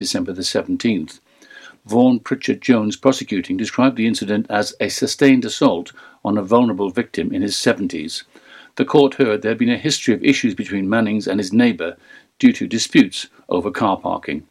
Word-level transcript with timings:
December 0.00 0.32
the 0.32 0.40
17th. 0.40 1.20
Vaughan 1.84 2.20
Pritchard 2.20 2.62
Jones, 2.62 2.96
prosecuting, 2.96 3.58
described 3.58 3.96
the 3.96 4.06
incident 4.06 4.46
as 4.48 4.74
a 4.80 4.88
sustained 4.88 5.44
assault 5.44 5.92
on 6.24 6.38
a 6.38 6.42
vulnerable 6.42 6.88
victim 6.88 7.34
in 7.34 7.42
his 7.42 7.54
70s. 7.54 8.22
The 8.76 8.86
court 8.86 9.16
heard 9.16 9.42
there 9.42 9.50
had 9.50 9.58
been 9.58 9.68
a 9.68 9.76
history 9.76 10.14
of 10.14 10.24
issues 10.24 10.54
between 10.54 10.88
Mannings 10.88 11.28
and 11.28 11.38
his 11.38 11.52
neighbour 11.52 11.98
due 12.38 12.54
to 12.54 12.66
disputes 12.66 13.26
over 13.50 13.70
car 13.70 13.98
parking. 13.98 14.46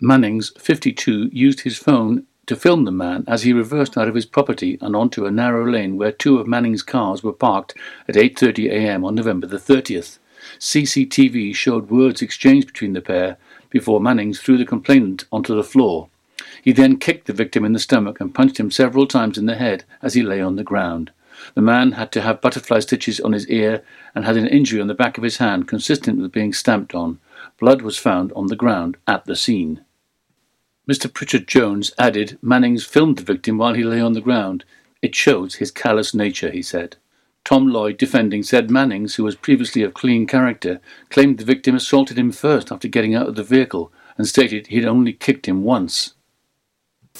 Mannings, 0.00 0.50
52, 0.58 1.28
used 1.30 1.60
his 1.60 1.76
phone 1.76 2.26
to 2.46 2.56
film 2.56 2.86
the 2.86 2.90
man 2.90 3.24
as 3.28 3.42
he 3.42 3.52
reversed 3.52 3.98
out 3.98 4.08
of 4.08 4.14
his 4.14 4.24
property 4.24 4.78
and 4.80 4.96
onto 4.96 5.26
a 5.26 5.30
narrow 5.30 5.70
lane 5.70 5.98
where 5.98 6.10
two 6.10 6.38
of 6.38 6.46
Manning's 6.46 6.82
cars 6.82 7.22
were 7.22 7.34
parked 7.34 7.74
at 8.08 8.14
8:30 8.14 8.70
a.m. 8.70 9.04
on 9.04 9.14
November 9.14 9.46
the 9.46 9.58
30th. 9.58 10.18
CCTV 10.58 11.54
showed 11.54 11.90
words 11.90 12.22
exchanged 12.22 12.66
between 12.66 12.94
the 12.94 13.00
pair 13.00 13.36
before 13.74 14.00
Mannings 14.00 14.38
threw 14.38 14.56
the 14.56 14.64
complainant 14.64 15.24
onto 15.32 15.52
the 15.52 15.64
floor. 15.64 16.08
He 16.62 16.70
then 16.70 16.96
kicked 16.96 17.26
the 17.26 17.32
victim 17.32 17.64
in 17.64 17.72
the 17.72 17.80
stomach 17.80 18.20
and 18.20 18.32
punched 18.32 18.60
him 18.60 18.70
several 18.70 19.04
times 19.04 19.36
in 19.36 19.46
the 19.46 19.56
head 19.56 19.82
as 20.00 20.14
he 20.14 20.22
lay 20.22 20.40
on 20.40 20.54
the 20.54 20.62
ground. 20.62 21.10
The 21.54 21.60
man 21.60 21.92
had 21.92 22.12
to 22.12 22.20
have 22.20 22.40
butterfly 22.40 22.78
stitches 22.78 23.18
on 23.18 23.32
his 23.32 23.48
ear 23.48 23.82
and 24.14 24.24
had 24.24 24.36
an 24.36 24.46
injury 24.46 24.80
on 24.80 24.86
the 24.86 24.94
back 24.94 25.18
of 25.18 25.24
his 25.24 25.38
hand 25.38 25.66
consistent 25.66 26.20
with 26.20 26.30
being 26.30 26.52
stamped 26.52 26.94
on. 26.94 27.18
Blood 27.58 27.82
was 27.82 27.98
found 27.98 28.32
on 28.36 28.46
the 28.46 28.54
ground 28.54 28.96
at 29.08 29.24
the 29.24 29.34
scene. 29.34 29.84
Mr. 30.88 31.12
Pritchard 31.12 31.48
Jones 31.48 31.92
added 31.98 32.38
Mannings 32.40 32.84
filmed 32.84 33.18
the 33.18 33.24
victim 33.24 33.58
while 33.58 33.74
he 33.74 33.82
lay 33.82 34.00
on 34.00 34.12
the 34.12 34.20
ground. 34.20 34.64
It 35.02 35.16
shows 35.16 35.56
his 35.56 35.72
callous 35.72 36.14
nature, 36.14 36.52
he 36.52 36.62
said. 36.62 36.94
Tom 37.44 37.68
Lloyd, 37.68 37.98
defending, 37.98 38.42
said 38.42 38.70
Mannings, 38.70 39.16
who 39.16 39.24
was 39.24 39.36
previously 39.36 39.82
of 39.82 39.92
clean 39.92 40.26
character, 40.26 40.80
claimed 41.10 41.38
the 41.38 41.44
victim 41.44 41.74
assaulted 41.74 42.18
him 42.18 42.32
first 42.32 42.72
after 42.72 42.88
getting 42.88 43.14
out 43.14 43.28
of 43.28 43.34
the 43.34 43.42
vehicle 43.42 43.92
and 44.16 44.26
stated 44.26 44.66
he 44.66 44.76
had 44.76 44.86
only 44.86 45.12
kicked 45.12 45.46
him 45.46 45.62
once. 45.62 46.14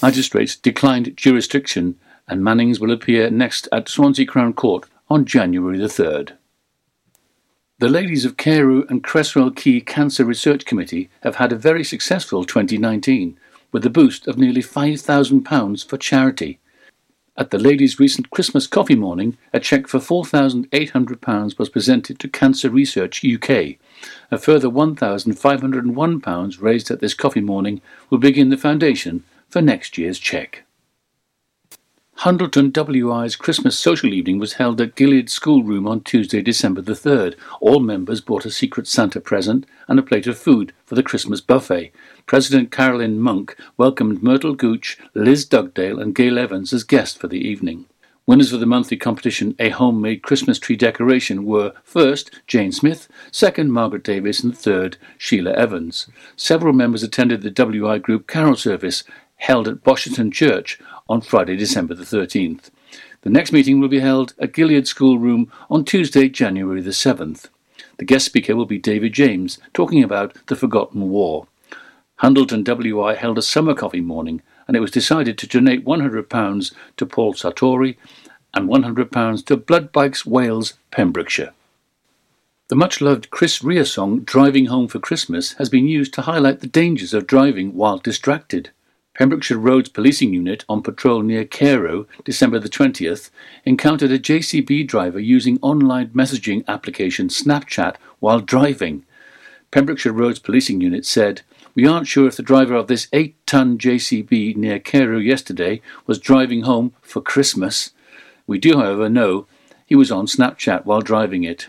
Magistrates 0.01 0.55
declined 0.55 1.15
jurisdiction 1.15 1.97
and 2.27 2.43
Mannings 2.43 2.79
will 2.79 2.91
appear 2.91 3.29
next 3.29 3.67
at 3.71 3.87
Swansea 3.87 4.25
Crown 4.25 4.53
Court 4.53 4.89
on 5.09 5.25
January 5.25 5.77
the 5.77 5.85
3rd. 5.85 6.33
The 7.77 7.89
ladies 7.89 8.25
of 8.25 8.37
Carew 8.37 8.85
and 8.89 9.03
Cresswell 9.03 9.51
Quay 9.51 9.81
Cancer 9.81 10.25
Research 10.25 10.65
Committee 10.65 11.09
have 11.21 11.35
had 11.35 11.51
a 11.51 11.57
very 11.57 11.83
successful 11.83 12.45
2019 12.45 13.37
with 13.71 13.85
a 13.85 13.89
boost 13.89 14.27
of 14.27 14.37
nearly 14.37 14.61
£5,000 14.61 15.85
for 15.87 15.97
charity. 15.97 16.59
At 17.37 17.51
the 17.51 17.57
ladies' 17.59 17.99
recent 17.99 18.29
Christmas 18.29 18.65
coffee 18.65 18.95
morning, 18.95 19.37
a 19.51 19.59
cheque 19.59 19.89
for 19.89 19.99
£4,800 19.99 21.59
was 21.59 21.67
presented 21.67 22.17
to 22.19 22.29
Cancer 22.29 22.69
Research 22.69 23.25
UK. 23.25 23.75
A 24.31 24.37
further 24.37 24.69
£1,501 24.69 26.61
raised 26.61 26.91
at 26.91 27.01
this 27.01 27.13
coffee 27.13 27.41
morning 27.41 27.81
will 28.09 28.19
begin 28.19 28.51
the 28.51 28.57
foundation 28.57 29.25
for 29.49 29.61
next 29.61 29.97
year's 29.97 30.17
cheque. 30.17 30.63
Hundleton 32.19 32.71
WI's 32.71 33.35
Christmas 33.35 33.77
social 33.77 34.13
evening 34.13 34.39
was 34.39 34.53
held 34.53 34.79
at 34.79 34.95
Gilead 34.95 35.29
Schoolroom 35.29 35.85
on 35.85 35.99
Tuesday, 35.99 36.41
December 36.41 36.81
the 36.81 36.93
3rd. 36.93 37.35
All 37.59 37.81
members 37.81 38.21
brought 38.21 38.45
a 38.45 38.51
Secret 38.51 38.87
Santa 38.87 39.19
present 39.19 39.65
and 39.89 39.99
a 39.99 40.03
plate 40.03 40.25
of 40.25 40.37
food 40.37 40.71
for 40.85 40.95
the 40.95 41.03
Christmas 41.03 41.41
buffet. 41.41 41.91
President 42.25 42.71
Carolyn 42.71 43.19
Monk 43.19 43.55
welcomed 43.77 44.23
Myrtle 44.23 44.55
Gooch, 44.55 44.97
Liz 45.13 45.45
Dugdale, 45.45 45.99
and 45.99 46.15
Gail 46.15 46.39
Evans 46.39 46.73
as 46.73 46.83
guests 46.83 47.15
for 47.15 47.27
the 47.27 47.39
evening. 47.39 47.85
Winners 48.25 48.51
of 48.51 48.59
the 48.59 48.65
monthly 48.65 48.97
competition, 48.97 49.55
A 49.59 49.69
Homemade 49.69 50.23
Christmas 50.23 50.57
Tree 50.57 50.75
Decoration, 50.75 51.45
were 51.45 51.73
first 51.83 52.31
Jane 52.47 52.71
Smith, 52.71 53.07
second 53.31 53.71
Margaret 53.71 54.03
Davis, 54.03 54.43
and 54.43 54.57
third 54.57 54.97
Sheila 55.19 55.51
Evans. 55.53 56.07
Several 56.35 56.73
members 56.73 57.03
attended 57.03 57.43
the 57.43 57.51
WI 57.51 57.99
Group 57.99 58.25
carol 58.25 58.55
service 58.55 59.03
held 59.35 59.67
at 59.67 59.83
Bosherston 59.83 60.31
Church 60.31 60.79
on 61.07 61.21
Friday, 61.21 61.55
December 61.55 61.93
the 61.93 62.03
13th. 62.03 62.71
The 63.21 63.29
next 63.29 63.51
meeting 63.51 63.79
will 63.79 63.87
be 63.87 63.99
held 63.99 64.33
at 64.39 64.53
Gilead 64.53 64.87
Schoolroom 64.87 65.51
on 65.69 65.85
Tuesday, 65.85 66.27
January 66.29 66.81
the 66.81 66.89
7th. 66.89 67.49
The 67.97 68.05
guest 68.05 68.25
speaker 68.25 68.55
will 68.55 68.65
be 68.65 68.79
David 68.79 69.13
James, 69.13 69.59
talking 69.75 70.03
about 70.03 70.35
the 70.47 70.55
Forgotten 70.55 71.09
War. 71.11 71.45
Hundleton 72.17 72.63
WI 72.63 73.15
held 73.15 73.37
a 73.37 73.41
summer 73.41 73.73
coffee 73.73 74.01
morning, 74.01 74.41
and 74.67 74.77
it 74.77 74.79
was 74.79 74.91
decided 74.91 75.37
to 75.37 75.47
donate 75.47 75.85
£100 75.85 76.73
to 76.97 77.05
Paul 77.05 77.33
Sartori 77.33 77.97
and 78.53 78.69
£100 78.69 79.45
to 79.45 79.57
Blood 79.57 79.91
Bikes 79.91 80.25
Wales, 80.25 80.75
Pembrokeshire. 80.91 81.53
The 82.67 82.75
much 82.75 82.99
loved 82.99 83.29
Chris 83.29 83.63
Rea 83.63 83.83
song 83.83 84.21
Driving 84.21 84.67
Home 84.67 84.87
for 84.87 84.99
Christmas 84.99 85.53
has 85.53 85.69
been 85.69 85.87
used 85.87 86.13
to 86.15 86.23
highlight 86.23 86.61
the 86.61 86.67
dangers 86.67 87.13
of 87.13 87.27
driving 87.27 87.75
while 87.75 87.99
distracted. 87.99 88.71
Pembrokeshire 89.13 89.59
Roads 89.59 89.89
Policing 89.89 90.33
Unit 90.33 90.65
on 90.67 90.81
patrol 90.81 91.21
near 91.21 91.45
Carew, 91.45 92.05
December 92.23 92.59
the 92.59 92.67
20th, 92.67 93.29
encountered 93.65 94.11
a 94.11 94.17
JCB 94.17 94.87
driver 94.87 95.19
using 95.19 95.59
online 95.61 96.07
messaging 96.09 96.65
application 96.67 97.27
Snapchat 97.27 97.97
while 98.19 98.39
driving. 98.39 99.05
Pembrokeshire 99.69 100.11
Roads 100.11 100.39
Policing 100.39 100.81
Unit 100.81 101.05
said, 101.05 101.43
We 101.75 101.85
aren't 101.85 102.07
sure 102.07 102.25
if 102.25 102.37
the 102.37 102.43
driver 102.43 102.73
of 102.73 102.87
this 102.87 103.09
8 103.11 103.35
ton 103.45 103.77
JCB 103.77 104.55
near 104.55 104.79
Carew 104.79 105.17
yesterday 105.17 105.81
was 106.07 106.19
driving 106.19 106.61
home 106.61 106.93
for 107.01 107.21
Christmas. 107.21 107.91
We 108.47 108.59
do, 108.59 108.77
however, 108.77 109.09
know 109.09 109.45
he 109.85 109.93
was 109.93 110.09
on 110.09 110.25
Snapchat 110.25 110.85
while 110.85 111.01
driving 111.01 111.43
it. 111.43 111.67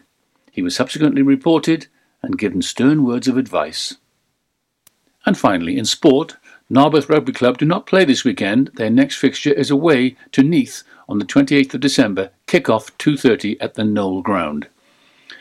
He 0.52 0.62
was 0.62 0.76
subsequently 0.76 1.22
reported 1.22 1.88
and 2.22 2.38
given 2.38 2.62
stern 2.62 3.04
words 3.04 3.26
of 3.26 3.36
advice. 3.36 3.96
And 5.26 5.36
finally, 5.36 5.76
in 5.76 5.84
sport, 5.84 6.36
Narberth 6.70 7.08
Rugby 7.08 7.32
Club 7.32 7.58
do 7.58 7.66
not 7.66 7.86
play 7.86 8.04
this 8.04 8.24
weekend. 8.24 8.70
Their 8.74 8.90
next 8.90 9.16
fixture 9.16 9.52
is 9.52 9.70
away 9.70 10.16
to 10.32 10.44
Neath 10.44 10.84
on 11.08 11.18
the 11.18 11.24
28th 11.24 11.74
of 11.74 11.80
December, 11.80 12.30
kick-off 12.46 12.96
2.30 12.98 13.56
at 13.60 13.74
the 13.74 13.82
Gnoll 13.82 14.22
Ground. 14.22 14.68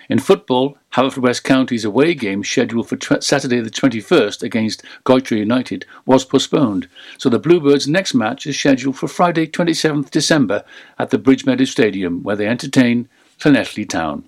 In 0.09 0.19
football, 0.19 0.77
Haverfordwest 0.93 1.43
County's 1.43 1.83
away 1.83 2.13
game 2.13 2.43
scheduled 2.43 2.87
for 2.87 2.95
t- 2.95 3.21
Saturday 3.21 3.59
the 3.59 3.69
21st 3.69 4.43
against 4.43 4.83
Goytre 5.03 5.37
United 5.37 5.85
was 6.05 6.23
postponed, 6.25 6.87
so 7.17 7.29
the 7.29 7.39
Bluebirds' 7.39 7.87
next 7.87 8.13
match 8.13 8.45
is 8.45 8.57
scheduled 8.57 8.97
for 8.97 9.07
Friday 9.07 9.47
27th 9.47 10.11
December 10.11 10.63
at 10.99 11.09
the 11.09 11.17
Bridgemeadow 11.17 11.65
Stadium 11.65 12.21
where 12.21 12.35
they 12.35 12.47
entertain 12.47 13.09
Llanelli 13.39 13.87
Town. 13.87 14.25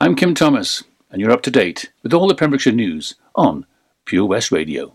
I'm 0.00 0.16
Kim 0.16 0.34
Thomas, 0.34 0.82
and 1.10 1.20
you're 1.20 1.30
up 1.30 1.42
to 1.42 1.50
date 1.50 1.92
with 2.02 2.12
all 2.12 2.26
the 2.26 2.34
Pembrokeshire 2.34 2.72
news 2.72 3.14
on 3.36 3.64
Pure 4.04 4.26
West 4.26 4.50
Radio. 4.50 4.94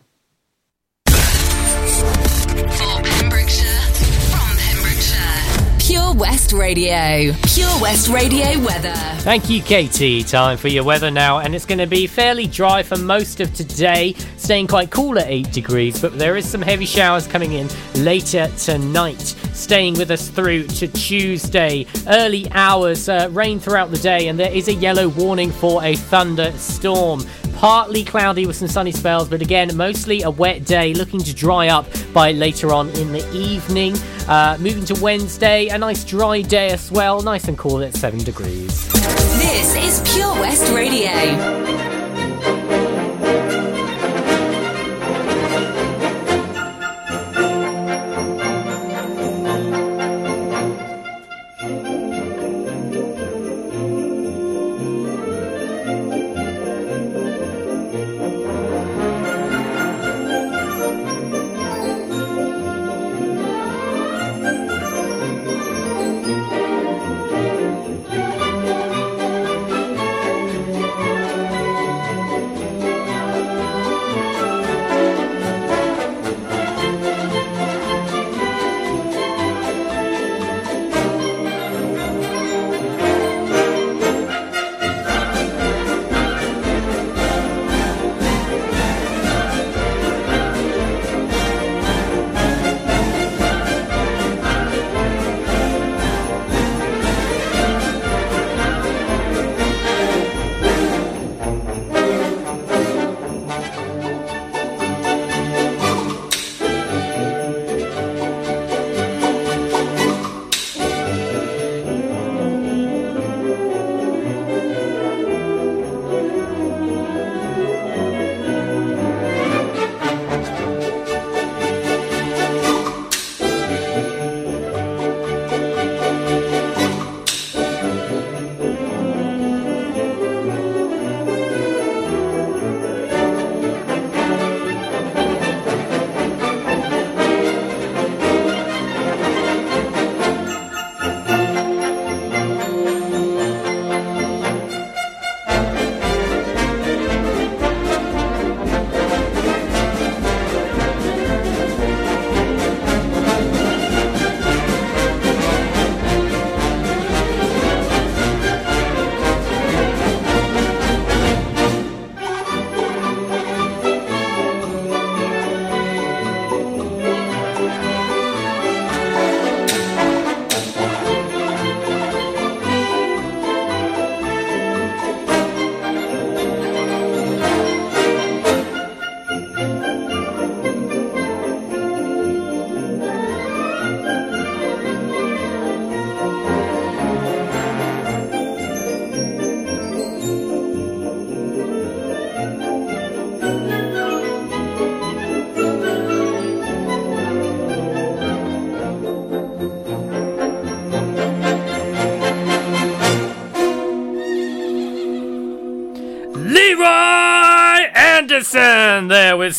West 6.47 6.59
Radio. 6.59 7.33
Pure 7.43 7.81
West 7.81 8.07
Radio 8.07 8.57
weather. 8.63 8.93
Thank 9.19 9.49
you, 9.49 9.61
Katie. 9.61 10.23
Time 10.23 10.55
for 10.57 10.69
your 10.69 10.85
weather 10.85 11.11
now, 11.11 11.39
and 11.39 11.53
it's 11.53 11.65
going 11.65 11.79
to 11.79 11.87
be 11.87 12.07
fairly 12.07 12.47
dry 12.47 12.83
for 12.83 12.95
most 12.95 13.41
of 13.41 13.53
today, 13.53 14.13
staying 14.37 14.67
quite 14.67 14.89
cool 14.89 15.19
at 15.19 15.27
8 15.27 15.51
degrees, 15.51 16.01
but 16.01 16.17
there 16.17 16.37
is 16.37 16.47
some 16.49 16.61
heavy 16.61 16.85
showers 16.85 17.27
coming 17.27 17.51
in 17.51 17.67
later 17.95 18.47
tonight, 18.59 19.35
staying 19.51 19.95
with 19.95 20.09
us 20.09 20.29
through 20.29 20.67
to 20.67 20.87
Tuesday. 20.87 21.85
Early 22.07 22.49
hours, 22.51 23.09
uh, 23.09 23.27
rain 23.33 23.59
throughout 23.59 23.91
the 23.91 23.97
day, 23.97 24.29
and 24.29 24.39
there 24.39 24.53
is 24.53 24.69
a 24.69 24.73
yellow 24.73 25.09
warning 25.09 25.51
for 25.51 25.83
a 25.83 25.97
thunderstorm 25.97 27.25
partly 27.57 28.03
cloudy 28.03 28.45
with 28.45 28.55
some 28.55 28.67
sunny 28.67 28.91
spells, 28.91 29.27
but 29.27 29.41
again, 29.41 29.75
mostly 29.75 30.21
a 30.21 30.29
wet 30.29 30.63
day, 30.63 30.93
looking 30.93 31.19
to 31.19 31.33
dry 31.33 31.69
up 31.69 31.87
by 32.13 32.31
later 32.31 32.71
on 32.71 32.87
in 32.91 33.11
the 33.11 33.27
evening. 33.35 33.95
Uh, 34.27 34.55
moving 34.59 34.85
to 34.85 34.93
Wednesday, 35.01 35.67
a 35.69 35.77
nice 35.77 36.03
dry 36.03 36.41
day 36.41 36.69
as 36.69 36.91
well, 36.91 37.21
nice 37.23 37.47
and 37.47 37.57
cool 37.57 37.81
at 37.81 37.95
7 37.95 38.19
degrees. 38.19 38.87
This 39.39 39.75
is 39.75 40.13
Pure 40.13 40.33
West 40.35 40.71
Radio. 40.71 41.66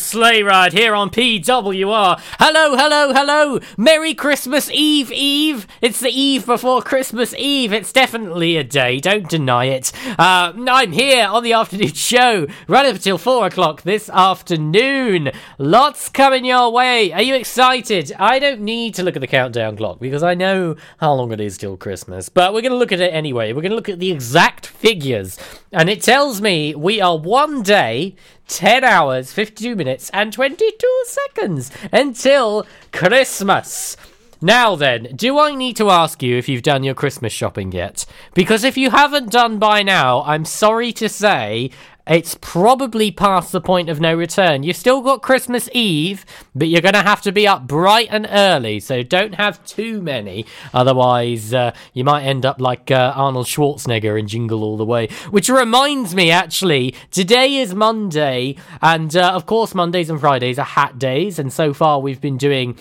Sleigh 0.09 0.41
Ride 0.41 0.73
here 0.73 0.95
on 0.95 1.11
PWR. 1.11 2.19
Hello, 2.39 2.75
hello, 2.75 3.13
hello. 3.13 3.59
Merry 3.77 4.15
Christmas 4.15 4.67
Eve, 4.71 5.11
Eve. 5.11 5.67
It's 5.83 5.99
the 5.99 6.09
eve 6.09 6.47
before 6.47 6.81
Christmas 6.81 7.35
Eve. 7.35 7.71
It's 7.71 7.93
definitely 7.93 8.57
a 8.57 8.63
day. 8.63 8.99
Don't 8.99 9.29
deny 9.29 9.65
it. 9.65 9.91
Uh, 10.17 10.51
I'm 10.67 10.93
here 10.93 11.27
on 11.27 11.43
the 11.43 11.53
afternoon 11.53 11.93
show 11.93 12.47
right 12.67 12.87
up 12.87 12.95
until 12.95 13.19
four 13.19 13.45
o'clock 13.45 13.83
this 13.83 14.09
afternoon. 14.09 15.29
Lots 15.59 16.09
coming 16.09 16.43
your 16.43 16.71
way. 16.71 17.13
Are 17.13 17.21
you 17.21 17.35
excited? 17.35 18.11
I 18.17 18.39
don't 18.39 18.61
need 18.61 18.95
to 18.95 19.03
look 19.03 19.15
at 19.15 19.21
the 19.21 19.27
countdown 19.27 19.77
clock 19.77 19.99
because 19.99 20.23
I 20.23 20.33
know 20.33 20.75
how 20.97 21.13
long 21.13 21.31
it 21.31 21.39
is 21.39 21.55
till 21.59 21.77
Christmas. 21.77 22.29
But 22.29 22.55
we're 22.55 22.61
going 22.61 22.71
to 22.71 22.79
look 22.79 22.91
at 22.91 22.99
it 22.99 23.13
anyway. 23.13 23.53
We're 23.53 23.61
going 23.61 23.69
to 23.69 23.75
look 23.75 23.89
at 23.89 23.99
the 23.99 24.11
exact 24.11 24.65
figures. 24.65 25.37
And 25.71 25.87
it 25.87 26.01
tells 26.01 26.41
me 26.41 26.73
we 26.73 26.99
are 26.99 27.15
one 27.15 27.61
day 27.61 28.15
10 28.49 28.83
hours, 28.83 29.31
52 29.31 29.75
minutes, 29.75 30.09
and 30.11 30.33
22 30.33 31.03
seconds 31.05 31.71
until 31.91 32.65
Christmas. 32.91 33.95
Now 34.41 34.75
then, 34.75 35.15
do 35.15 35.37
I 35.37 35.53
need 35.53 35.75
to 35.77 35.89
ask 35.89 36.23
you 36.23 36.37
if 36.37 36.47
you've 36.47 36.63
done 36.63 36.83
your 36.83 36.95
Christmas 36.95 37.33
shopping 37.33 37.71
yet? 37.71 38.05
Because 38.33 38.63
if 38.63 38.77
you 38.77 38.89
haven't 38.89 39.31
done 39.31 39.59
by 39.59 39.83
now, 39.83 40.23
I'm 40.23 40.45
sorry 40.45 40.93
to 40.93 41.09
say 41.09 41.71
it's 42.09 42.35
probably 42.41 43.11
past 43.11 43.51
the 43.51 43.61
point 43.61 43.87
of 43.87 44.01
no 44.01 44.15
return. 44.15 44.63
You've 44.63 44.75
still 44.75 45.01
got 45.01 45.21
Christmas 45.21 45.69
Eve, 45.73 46.25
but 46.55 46.67
you're 46.67 46.81
going 46.81 46.95
to 46.95 47.03
have 47.03 47.21
to 47.21 47.31
be 47.31 47.47
up 47.47 47.67
bright 47.67 48.07
and 48.09 48.27
early, 48.29 48.79
so 48.79 49.03
don't 49.03 49.35
have 49.35 49.63
too 49.63 50.01
many. 50.01 50.47
Otherwise, 50.73 51.53
uh, 51.53 51.71
you 51.93 52.03
might 52.03 52.23
end 52.23 52.47
up 52.47 52.59
like 52.59 52.89
uh, 52.89 53.13
Arnold 53.15 53.45
Schwarzenegger 53.45 54.19
in 54.19 54.27
Jingle 54.27 54.63
All 54.63 54.75
the 54.75 54.85
Way. 54.85 55.07
Which 55.29 55.49
reminds 55.49 56.15
me, 56.15 56.31
actually, 56.31 56.95
today 57.11 57.57
is 57.57 57.75
Monday, 57.75 58.55
and 58.81 59.15
uh, 59.15 59.31
of 59.33 59.45
course, 59.45 59.75
Mondays 59.75 60.09
and 60.09 60.19
Fridays 60.19 60.57
are 60.57 60.65
hat 60.65 60.97
days, 60.97 61.37
and 61.37 61.53
so 61.53 61.73
far 61.75 61.99
we've 61.99 62.21
been 62.21 62.37
doing 62.37 62.75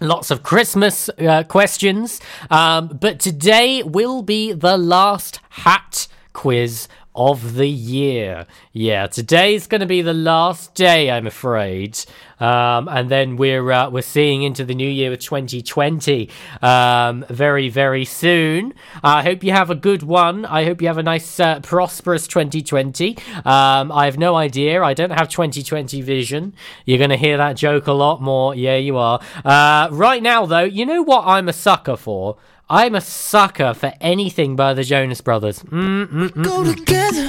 lots 0.00 0.30
of 0.30 0.42
Christmas 0.42 1.10
uh, 1.18 1.42
questions. 1.42 2.22
Um, 2.50 2.88
but 2.88 3.20
today 3.20 3.82
will 3.82 4.22
be 4.22 4.52
the 4.52 4.78
last 4.78 5.40
hat 5.50 6.08
quiz 6.32 6.88
of 7.14 7.54
the 7.54 7.68
year. 7.68 8.46
Yeah, 8.72 9.06
today's 9.06 9.66
going 9.66 9.80
to 9.82 9.86
be 9.86 10.02
the 10.02 10.14
last 10.14 10.74
day, 10.74 11.10
I'm 11.10 11.26
afraid. 11.26 11.98
Um, 12.40 12.88
and 12.88 13.08
then 13.08 13.36
we're 13.36 13.70
uh, 13.70 13.88
we're 13.88 14.02
seeing 14.02 14.42
into 14.42 14.64
the 14.64 14.74
new 14.74 14.88
year 14.88 15.10
with 15.10 15.20
2020 15.20 16.28
um, 16.60 17.24
very 17.28 17.68
very 17.68 18.04
soon. 18.04 18.74
I 19.04 19.22
hope 19.22 19.44
you 19.44 19.52
have 19.52 19.70
a 19.70 19.76
good 19.76 20.02
one. 20.02 20.44
I 20.46 20.64
hope 20.64 20.82
you 20.82 20.88
have 20.88 20.98
a 20.98 21.04
nice 21.04 21.38
uh, 21.38 21.60
prosperous 21.60 22.26
2020. 22.26 23.16
Um, 23.44 23.92
I 23.92 24.06
have 24.06 24.18
no 24.18 24.34
idea. 24.34 24.82
I 24.82 24.92
don't 24.92 25.12
have 25.12 25.28
2020 25.28 26.00
vision. 26.00 26.54
You're 26.84 26.98
going 26.98 27.10
to 27.10 27.16
hear 27.16 27.36
that 27.36 27.56
joke 27.56 27.86
a 27.86 27.92
lot 27.92 28.20
more. 28.20 28.56
Yeah, 28.56 28.76
you 28.76 28.96
are. 28.96 29.20
Uh, 29.44 29.88
right 29.92 30.22
now, 30.22 30.44
though, 30.44 30.64
you 30.64 30.84
know 30.84 31.02
what 31.02 31.24
I'm 31.24 31.48
a 31.48 31.52
sucker 31.52 31.96
for. 31.96 32.38
I'm 32.74 32.94
a 32.94 33.02
sucker 33.02 33.74
for 33.74 33.92
anything 34.00 34.56
by 34.56 34.72
the 34.72 34.82
Jonas 34.82 35.20
Brothers. 35.20 35.62
Mm-mm-mm. 35.64 36.42
Go 36.42 36.62
mm. 36.62 36.74
together, 36.74 37.28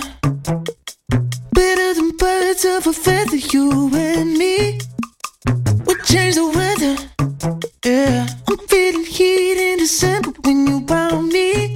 better 1.52 1.94
than 1.96 2.16
birds 2.16 2.64
of 2.64 2.88
a 2.88 2.94
feather, 2.94 3.36
you 3.36 3.94
and 3.94 4.38
me. 4.38 4.80
We 5.86 5.96
change 6.06 6.36
the 6.36 6.48
weather, 6.48 6.96
yeah. 7.84 8.26
I'm 8.48 8.58
feeling 8.70 9.04
heat 9.04 9.58
in 9.58 9.80
December 9.80 10.32
when 10.46 10.66
you 10.66 10.88
found 10.88 11.28
me. 11.28 11.76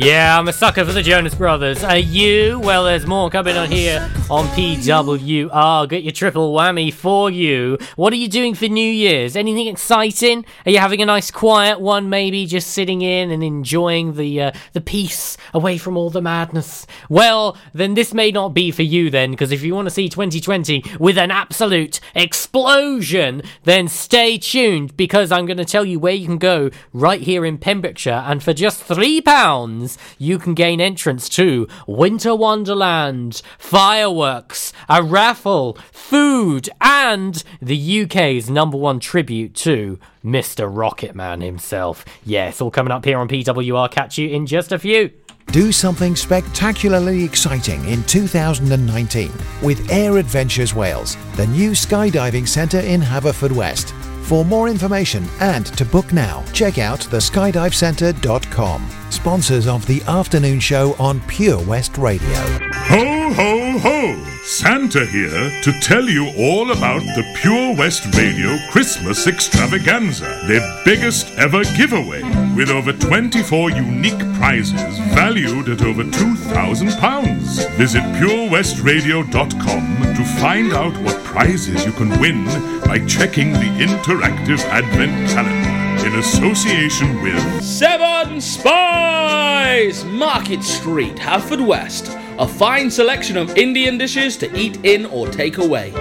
Yeah, 0.00 0.38
I'm 0.38 0.46
a 0.46 0.52
sucker 0.52 0.84
for 0.84 0.92
the 0.92 1.02
Jonas 1.02 1.34
Brothers. 1.34 1.82
Are 1.82 1.98
you? 1.98 2.60
Well, 2.60 2.84
there's 2.84 3.04
more 3.04 3.30
coming 3.30 3.56
on 3.56 3.68
here 3.68 4.08
on 4.30 4.46
PWR. 4.50 5.88
Get 5.88 6.04
your 6.04 6.12
triple 6.12 6.54
whammy 6.54 6.92
for 6.92 7.28
you. 7.32 7.78
What 7.96 8.12
are 8.12 8.16
you 8.16 8.28
doing 8.28 8.54
for 8.54 8.66
New 8.66 8.88
Year's? 8.88 9.34
Anything 9.34 9.66
exciting? 9.66 10.46
Are 10.64 10.70
you 10.70 10.78
having 10.78 11.02
a 11.02 11.06
nice 11.06 11.32
quiet 11.32 11.80
one, 11.80 12.08
maybe 12.08 12.46
just 12.46 12.70
sitting 12.70 13.02
in 13.02 13.32
and 13.32 13.42
enjoying 13.42 14.14
the 14.14 14.40
uh, 14.40 14.52
the 14.72 14.80
peace 14.80 15.36
away 15.52 15.78
from 15.78 15.96
all 15.96 16.10
the 16.10 16.22
madness? 16.22 16.86
Well, 17.08 17.56
then 17.74 17.94
this 17.94 18.14
may 18.14 18.30
not 18.30 18.54
be 18.54 18.70
for 18.70 18.84
you 18.84 19.10
then, 19.10 19.32
because 19.32 19.50
if 19.50 19.64
you 19.64 19.74
want 19.74 19.86
to 19.86 19.90
see 19.94 20.08
2020 20.08 20.84
with 21.00 21.18
an 21.18 21.32
absolute 21.32 21.98
explosion, 22.14 23.42
then 23.64 23.88
stay 23.88 24.38
tuned 24.38 24.96
because 24.96 25.32
I'm 25.32 25.46
going 25.46 25.56
to 25.56 25.64
tell 25.64 25.84
you 25.84 25.98
where 25.98 26.14
you 26.14 26.26
can 26.26 26.38
go 26.38 26.70
right 26.92 27.20
here 27.20 27.44
in 27.44 27.58
Pembrokeshire, 27.58 28.22
and 28.24 28.44
for 28.44 28.52
just 28.52 28.84
three 28.84 29.20
pounds 29.20 29.87
you 30.18 30.38
can 30.38 30.54
gain 30.54 30.80
entrance 30.80 31.28
to 31.30 31.68
Winter 31.86 32.34
Wonderland, 32.34 33.40
fireworks, 33.56 34.72
a 34.88 35.02
raffle, 35.02 35.78
food, 35.92 36.68
and 36.80 37.42
the 37.62 38.02
UK's 38.02 38.50
number 38.50 38.76
one 38.76 39.00
tribute 39.00 39.54
to 39.54 39.98
Mr. 40.24 40.70
Rocketman 40.70 41.42
himself. 41.42 42.04
Yes, 42.24 42.60
all 42.60 42.70
coming 42.70 42.92
up 42.92 43.04
here 43.04 43.18
on 43.18 43.28
PWR. 43.28 43.90
Catch 43.90 44.18
you 44.18 44.28
in 44.28 44.46
just 44.46 44.72
a 44.72 44.78
few. 44.78 45.10
Do 45.52 45.72
something 45.72 46.14
spectacularly 46.14 47.24
exciting 47.24 47.82
in 47.86 48.02
2019 48.04 49.32
with 49.62 49.90
Air 49.90 50.18
Adventures 50.18 50.74
Wales, 50.74 51.16
the 51.36 51.46
new 51.46 51.70
skydiving 51.70 52.46
centre 52.46 52.80
in 52.80 53.00
Haverfordwest. 53.00 53.94
For 54.28 54.44
more 54.44 54.68
information 54.68 55.26
and 55.40 55.64
to 55.78 55.86
book 55.86 56.12
now, 56.12 56.44
check 56.52 56.76
out 56.76 57.00
theskydivecentre.com. 57.00 58.90
Sponsors 59.08 59.66
of 59.66 59.86
the 59.86 60.02
afternoon 60.02 60.60
show 60.60 60.94
on 60.98 61.20
Pure 61.22 61.62
West 61.62 61.96
Radio. 61.96 62.28
Ho, 62.28 63.32
ho, 63.32 63.78
ho! 63.78 64.24
Santa 64.44 65.06
here 65.06 65.50
to 65.62 65.72
tell 65.80 66.04
you 66.04 66.30
all 66.36 66.72
about 66.72 67.00
the 67.00 67.34
Pure 67.36 67.76
West 67.76 68.14
Radio 68.14 68.58
Christmas 68.70 69.26
Extravaganza, 69.26 70.42
their 70.46 70.82
biggest 70.84 71.30
ever 71.38 71.64
giveaway, 71.76 72.22
with 72.54 72.70
over 72.70 72.92
24 72.92 73.70
unique 73.70 74.18
prizes 74.34 74.98
valued 75.14 75.68
at 75.68 75.82
over 75.82 76.02
£2,000. 76.02 77.70
Visit 77.76 78.02
purewestradio.com 78.02 80.14
to 80.14 80.24
find 80.40 80.72
out 80.72 80.96
what 81.02 81.22
prizes 81.24 81.84
you 81.84 81.92
can 81.92 82.08
win 82.20 82.44
by 82.86 83.04
checking 83.06 83.52
the 83.52 83.78
interactive 84.18 84.58
advent 84.70 85.30
calendar 85.30 86.06
in 86.06 86.18
association 86.18 87.22
with 87.22 87.62
Seven 87.62 88.40
Spice! 88.40 90.04
Market 90.04 90.62
Street, 90.62 91.16
Haverfordwest. 91.16 92.14
A 92.38 92.46
fine 92.46 92.90
selection 92.90 93.36
of 93.36 93.56
Indian 93.56 93.98
dishes 93.98 94.36
to 94.38 94.52
eat 94.56 94.84
in 94.84 95.06
or 95.06 95.28
take 95.28 95.58
away. 95.58 95.92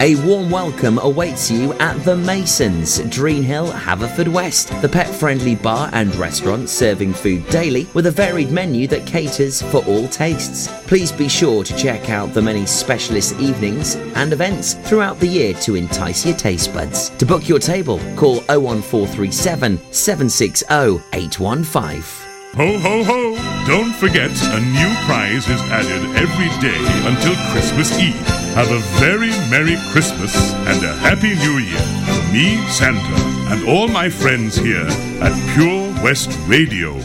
A 0.00 0.14
warm 0.24 0.48
welcome 0.48 1.00
awaits 1.00 1.50
you 1.50 1.72
at 1.74 2.00
The 2.04 2.16
Masons, 2.16 3.00
Dreenhill, 3.00 3.72
Haverfordwest, 3.72 4.80
the 4.80 4.88
pet 4.88 5.12
friendly 5.12 5.56
bar 5.56 5.90
and 5.92 6.14
restaurant 6.14 6.68
serving 6.68 7.12
food 7.12 7.44
daily 7.48 7.88
with 7.94 8.06
a 8.06 8.10
varied 8.12 8.52
menu 8.52 8.86
that 8.86 9.08
caters 9.08 9.60
for 9.60 9.84
all 9.86 10.06
tastes. 10.06 10.68
Please 10.86 11.10
be 11.10 11.28
sure 11.28 11.64
to 11.64 11.76
check 11.76 12.10
out 12.10 12.32
the 12.32 12.40
many 12.40 12.64
specialist 12.64 13.40
evenings 13.40 13.96
and 14.14 14.32
events 14.32 14.74
throughout 14.74 15.18
the 15.18 15.26
year 15.26 15.52
to 15.54 15.74
entice 15.74 16.24
your 16.24 16.36
taste 16.36 16.72
buds. 16.72 17.10
To 17.18 17.26
book 17.26 17.48
your 17.48 17.58
table, 17.58 17.98
call 18.14 18.36
01437 18.42 19.80
760 19.90 20.64
815. 21.12 22.27
Ho 22.56 22.78
ho 22.78 23.04
ho! 23.04 23.66
Don't 23.66 23.94
forget, 23.94 24.30
a 24.30 24.60
new 24.60 24.94
prize 25.04 25.48
is 25.48 25.60
added 25.70 26.16
every 26.16 26.48
day 26.60 26.80
until 27.06 27.34
Christmas 27.52 27.96
Eve. 28.00 28.14
Have 28.54 28.70
a 28.70 28.80
very 28.98 29.30
Merry 29.48 29.76
Christmas 29.92 30.34
and 30.66 30.82
a 30.82 30.92
Happy 30.96 31.34
New 31.36 31.58
Year 31.58 31.78
from 32.06 32.32
me, 32.32 32.56
Santa, 32.68 33.52
and 33.52 33.68
all 33.68 33.86
my 33.86 34.08
friends 34.08 34.56
here 34.56 34.88
at 35.22 35.54
Pure 35.54 36.02
West 36.02 36.36
Radio. 36.48 36.98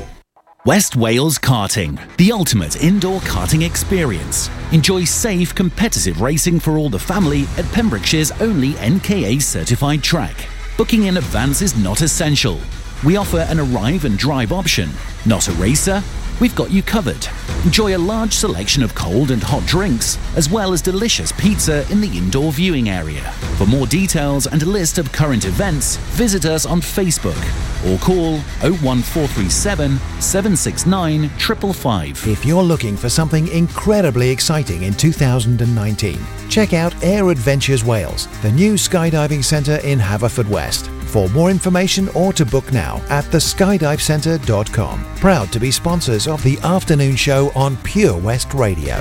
West 0.65 0.95
Wales 0.95 1.37
Karting, 1.37 1.99
the 2.17 2.31
ultimate 2.31 2.81
indoor 2.81 3.19
karting 3.19 3.67
experience. 3.67 4.49
Enjoy 4.71 5.03
safe, 5.03 5.53
competitive 5.53 6.21
racing 6.21 6.59
for 6.59 6.77
all 6.77 6.89
the 6.89 6.97
family 6.97 7.43
at 7.57 7.65
Pembrokeshire's 7.73 8.31
only 8.41 8.71
NKA 8.73 9.41
certified 9.41 10.01
track. 10.01 10.47
Booking 10.77 11.03
in 11.03 11.17
advance 11.17 11.61
is 11.61 11.75
not 11.75 12.01
essential. 12.01 12.59
We 13.05 13.17
offer 13.17 13.39
an 13.39 13.59
arrive 13.59 14.05
and 14.05 14.17
drive 14.17 14.53
option. 14.53 14.89
Not 15.25 15.49
a 15.49 15.51
racer? 15.53 16.01
We've 16.39 16.55
got 16.55 16.71
you 16.71 16.81
covered. 16.81 17.27
Enjoy 17.65 17.95
a 17.95 17.97
large 17.97 18.33
selection 18.33 18.81
of 18.81 18.95
cold 18.95 19.29
and 19.31 19.43
hot 19.43 19.65
drinks, 19.65 20.17
as 20.37 20.49
well 20.49 20.71
as 20.71 20.81
delicious 20.81 21.33
pizza 21.33 21.85
in 21.91 21.99
the 21.99 22.17
indoor 22.17 22.53
viewing 22.53 22.89
area. 22.89 23.29
For 23.57 23.65
more 23.65 23.87
details 23.87 24.47
and 24.47 24.63
a 24.63 24.65
list 24.65 24.97
of 24.97 25.11
current 25.11 25.43
events, 25.43 25.97
visit 26.15 26.45
us 26.45 26.65
on 26.65 26.79
Facebook 26.79 27.37
or 27.85 27.99
call 27.99 28.37
01437 28.61 29.97
769 30.21 31.27
555. 31.29 32.27
If 32.27 32.45
you're 32.45 32.63
looking 32.63 32.95
for 32.95 33.09
something 33.09 33.49
incredibly 33.49 34.29
exciting 34.29 34.83
in 34.83 34.93
2019, 34.93 36.19
check 36.49 36.71
out 36.71 36.95
Air 37.03 37.29
Adventures 37.29 37.83
Wales, 37.83 38.27
the 38.41 38.51
new 38.51 38.75
skydiving 38.75 39.43
centre 39.43 39.77
in 39.83 39.99
Haverfordwest. 39.99 41.02
For 41.13 41.29
more 41.29 41.51
information 41.51 42.09
or 42.15 42.33
to 42.33 42.43
book 42.43 42.73
now 42.73 42.99
at 43.07 43.23
theskydivecentre.com. 43.25 45.05
Proud 45.17 45.51
to 45.51 45.59
be 45.59 45.69
sponsors 45.69 46.27
of 46.27 46.41
the 46.41 46.57
afternoon 46.63 47.15
show 47.15 47.51
on 47.53 47.77
Pure 47.83 48.17
West 48.17 48.55
Radio. 48.55 48.95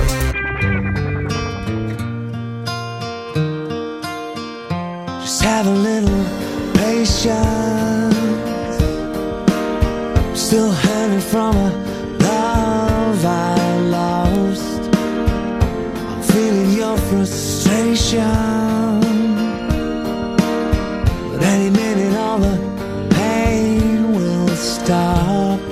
Just 5.23 5.43
have 5.43 5.67
a 5.67 5.71
little 5.71 6.25
patience. 6.75 8.15
Still 10.39 10.71
hanging 10.71 11.21
from 11.21 11.57
a 11.57 11.71
love 12.21 13.25
I 13.25 13.79
lost. 13.89 14.97
I'm 14.99 16.23
feeling 16.25 16.73
your 16.73 16.99
frustration. 16.99 18.82
Any 21.45 21.71
minute, 21.71 22.17
all 22.17 22.39
the 22.39 22.57
pain 23.11 24.13
will 24.13 24.49
stop. 24.49 25.72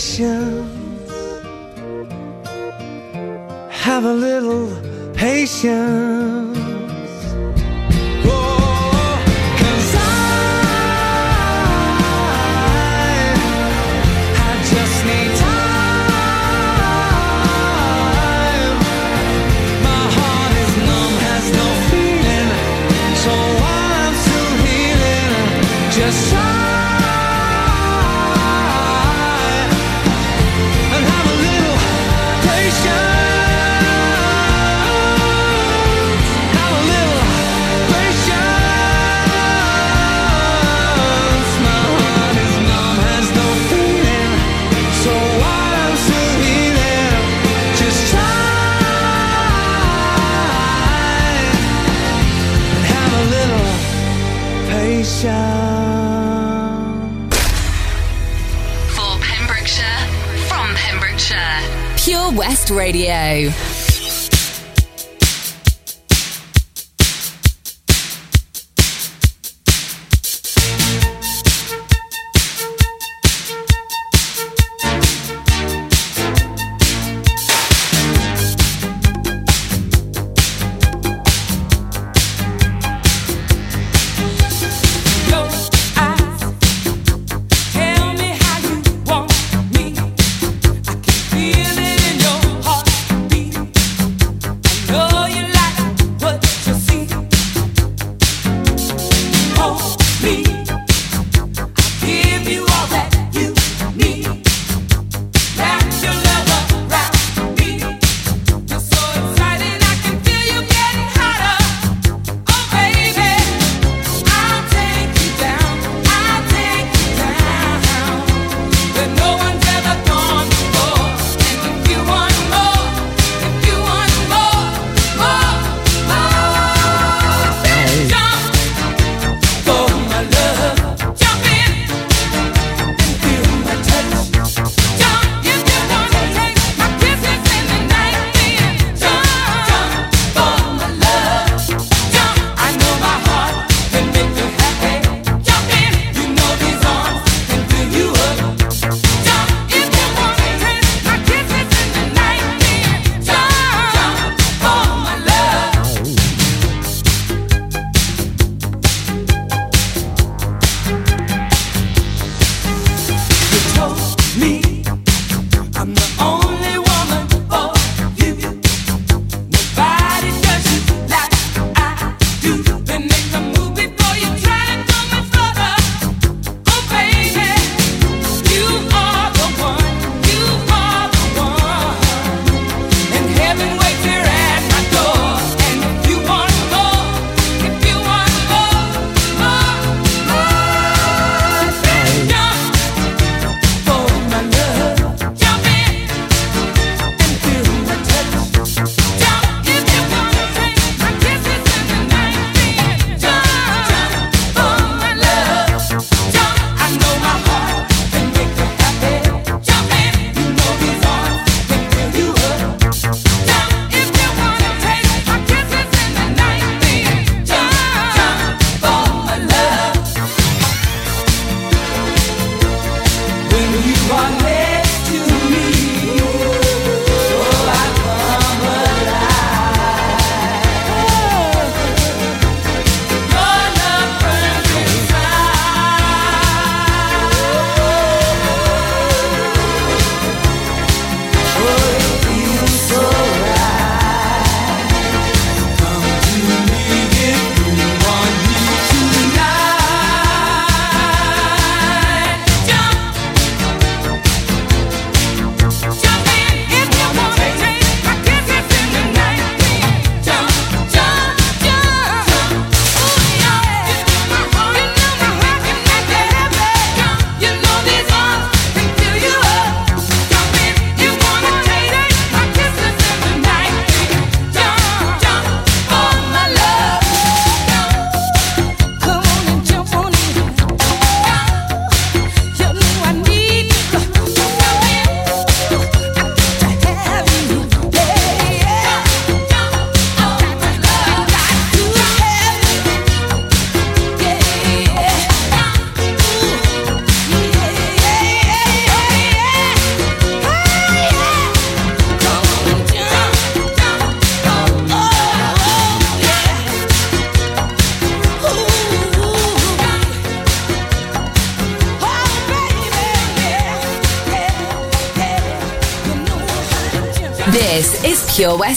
patience. 0.00 1.12
Have 3.68 4.06
a 4.06 4.14
little 4.14 4.70
patience. 5.12 6.59
Radio. 62.70 63.69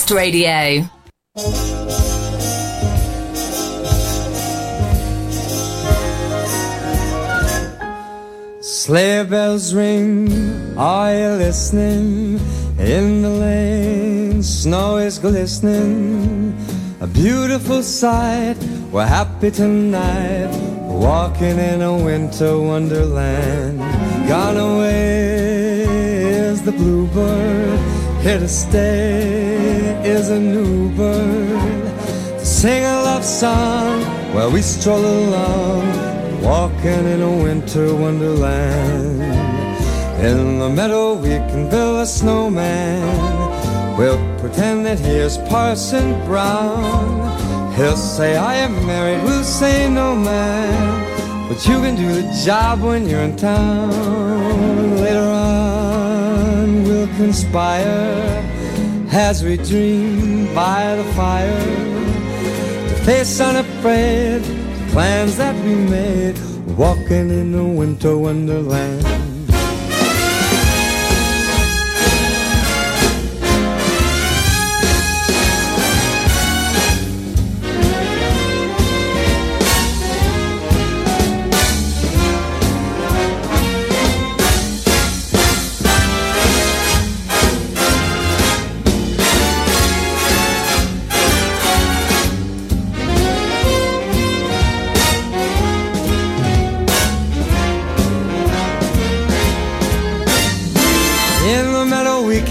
West 0.03 0.11
Radio. 0.11 0.83
Sleigh 8.61 9.23
bells 9.23 9.73
ring, 9.73 10.77
are 10.77 11.13
you 11.13 11.29
listening? 11.37 12.39
In 12.77 13.21
the 13.21 13.29
lane, 13.29 14.43
snow 14.43 14.97
is 14.97 15.19
glistening. 15.19 16.53
A 16.99 17.07
beautiful 17.07 17.81
sight, 17.81 18.57
we're 18.91 19.05
happy 19.05 19.51
tonight. 19.51 20.51
Walking 20.81 21.57
in 21.59 21.81
a 21.81 21.95
winter 21.95 22.59
wonderland. 22.59 23.79
Gone 24.27 24.57
away 24.57 25.83
is 25.83 26.61
the 26.61 26.73
bluebird, 26.73 27.79
here 28.23 28.39
to 28.39 28.47
stay 28.47 30.01
is 30.05 30.29
a 30.29 30.39
new 30.39 30.89
bird. 30.95 31.83
To 32.39 32.45
sing 32.45 32.85
a 32.85 33.03
love 33.03 33.25
song 33.25 34.01
while 34.33 34.49
we 34.49 34.61
stroll 34.61 35.03
along 35.03 35.83
walking 36.41 37.05
in 37.13 37.21
a 37.21 37.43
winter 37.43 37.93
wonderland. 37.93 39.21
In 40.23 40.59
the 40.59 40.69
meadow 40.69 41.15
we 41.15 41.35
can 41.51 41.69
build 41.69 41.99
a 41.99 42.05
snowman. 42.05 43.03
We'll 43.97 44.23
pretend 44.39 44.85
that 44.85 44.99
here's 44.99 45.37
Parson 45.49 46.13
Brown. 46.25 47.73
He'll 47.73 47.97
say 47.97 48.37
I 48.37 48.55
am 48.55 48.73
married, 48.85 49.21
we'll 49.25 49.43
say 49.43 49.89
no 49.89 50.15
man. 50.15 51.49
But 51.49 51.67
you 51.67 51.81
can 51.81 51.97
do 51.97 52.07
the 52.21 52.43
job 52.45 52.79
when 52.79 53.05
you're 53.05 53.19
in 53.19 53.35
town. 53.35 54.95
Later 54.95 55.27
on 55.27 55.92
conspire 57.17 58.43
as 59.11 59.43
we 59.43 59.57
dream 59.57 60.53
by 60.53 60.95
the 60.95 61.03
fire 61.13 61.59
to 62.89 62.95
face 63.05 63.39
unafraid 63.39 64.41
plans 64.89 65.37
that 65.37 65.55
we 65.65 65.75
made, 65.75 66.37
walking 66.77 67.29
in 67.29 67.51
the 67.51 67.63
winter 67.63 68.17
wonderland. 68.17 69.32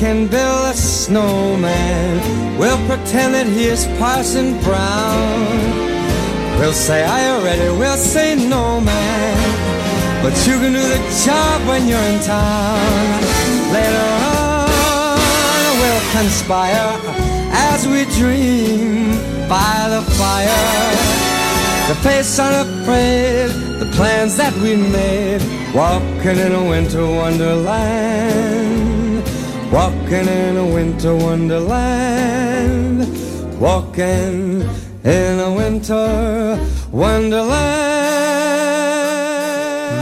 Can 0.02 0.26
build 0.26 0.64
a 0.66 0.74
snowman. 0.74 2.58
We'll 2.58 2.82
pretend 2.88 3.34
that 3.34 3.46
he 3.46 3.66
is 3.66 3.86
Parson 4.00 4.58
Brown. 4.66 5.46
We'll 6.58 6.72
say, 6.72 7.04
Are 7.04 7.22
you 7.26 7.44
ready? 7.44 7.68
We'll 7.78 8.02
say, 8.14 8.34
No, 8.34 8.80
man. 8.80 9.38
But 10.20 10.34
you 10.44 10.54
can 10.62 10.72
do 10.72 10.82
the 10.94 11.02
job 11.24 11.56
when 11.68 11.86
you're 11.86 12.06
in 12.12 12.18
town. 12.20 12.82
Later 13.76 14.08
on, 14.34 15.70
we'll 15.80 16.06
conspire 16.18 16.98
as 17.70 17.86
we 17.86 18.00
dream 18.18 19.14
by 19.48 19.86
the 19.94 20.02
fire. 20.18 21.22
To 21.86 21.94
face 22.02 22.40
unafraid 22.40 23.50
the 23.78 23.88
plans 23.94 24.36
that 24.36 24.54
we 24.62 24.74
made, 24.74 25.42
walking 25.72 26.38
in 26.44 26.50
a 26.50 26.64
winter 26.72 27.06
wonderland. 27.06 28.41
Walking 29.72 30.28
in 30.28 30.58
a 30.58 30.66
winter 30.66 31.16
wonderland. 31.16 33.00
Walking 33.58 34.68
in 35.02 35.40
a 35.40 35.50
winter 35.50 36.60
wonderland. 36.90 37.91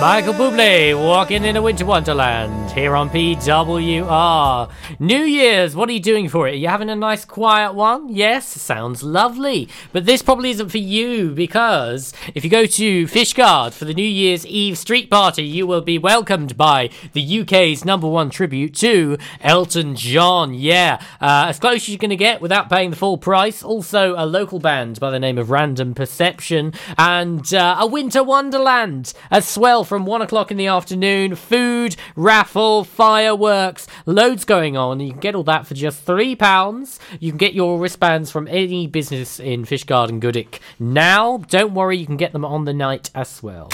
Michael 0.00 0.32
Bublé 0.32 0.98
walking 0.98 1.44
in 1.44 1.56
a 1.56 1.62
winter 1.62 1.84
wonderland 1.84 2.70
here 2.70 2.96
on 2.96 3.10
PWR. 3.10 4.70
New 4.98 5.18
Year's, 5.18 5.76
what 5.76 5.90
are 5.90 5.92
you 5.92 6.00
doing 6.00 6.26
for 6.26 6.48
it? 6.48 6.52
Are 6.52 6.56
you 6.56 6.68
having 6.68 6.88
a 6.88 6.96
nice 6.96 7.26
quiet 7.26 7.74
one? 7.74 8.08
Yes, 8.08 8.46
sounds 8.46 9.02
lovely. 9.02 9.68
But 9.92 10.06
this 10.06 10.22
probably 10.22 10.52
isn't 10.52 10.70
for 10.70 10.78
you 10.78 11.32
because 11.32 12.14
if 12.34 12.44
you 12.44 12.50
go 12.50 12.64
to 12.64 13.04
Fishguard 13.08 13.74
for 13.74 13.84
the 13.84 13.92
New 13.92 14.02
Year's 14.02 14.46
Eve 14.46 14.78
street 14.78 15.10
party, 15.10 15.44
you 15.44 15.66
will 15.66 15.82
be 15.82 15.98
welcomed 15.98 16.56
by 16.56 16.88
the 17.12 17.40
UK's 17.40 17.84
number 17.84 18.08
one 18.08 18.30
tribute 18.30 18.74
to 18.76 19.18
Elton 19.42 19.96
John. 19.96 20.54
Yeah, 20.54 21.02
uh, 21.20 21.46
as 21.48 21.58
close 21.58 21.82
as 21.82 21.90
you're 21.90 21.98
going 21.98 22.08
to 22.08 22.16
get 22.16 22.40
without 22.40 22.70
paying 22.70 22.88
the 22.88 22.96
full 22.96 23.18
price. 23.18 23.62
Also, 23.62 24.14
a 24.16 24.24
local 24.24 24.60
band 24.60 24.98
by 24.98 25.10
the 25.10 25.20
name 25.20 25.36
of 25.36 25.50
Random 25.50 25.92
Perception 25.92 26.72
and 26.96 27.52
uh, 27.52 27.76
a 27.78 27.86
winter 27.86 28.24
wonderland 28.24 29.12
as 29.30 29.46
swell 29.46 29.84
from 29.90 30.06
one 30.06 30.22
o'clock 30.22 30.52
in 30.52 30.56
the 30.56 30.68
afternoon. 30.68 31.34
Food, 31.34 31.96
raffle, 32.14 32.84
fireworks, 32.84 33.88
loads 34.06 34.44
going 34.44 34.76
on. 34.76 35.00
You 35.00 35.10
can 35.10 35.20
get 35.20 35.34
all 35.34 35.42
that 35.42 35.66
for 35.66 35.74
just 35.74 36.04
three 36.04 36.36
pounds. 36.36 37.00
You 37.18 37.32
can 37.32 37.38
get 37.38 37.54
your 37.54 37.76
wristbands 37.76 38.30
from 38.30 38.46
any 38.46 38.86
business 38.86 39.40
in 39.40 39.64
Fishguard 39.64 40.08
and 40.08 40.22
Goodwick. 40.22 40.60
Now, 40.78 41.38
don't 41.38 41.74
worry, 41.74 41.96
you 41.96 42.06
can 42.06 42.16
get 42.16 42.32
them 42.32 42.44
on 42.44 42.66
the 42.66 42.72
night 42.72 43.10
as 43.16 43.42
well. 43.42 43.68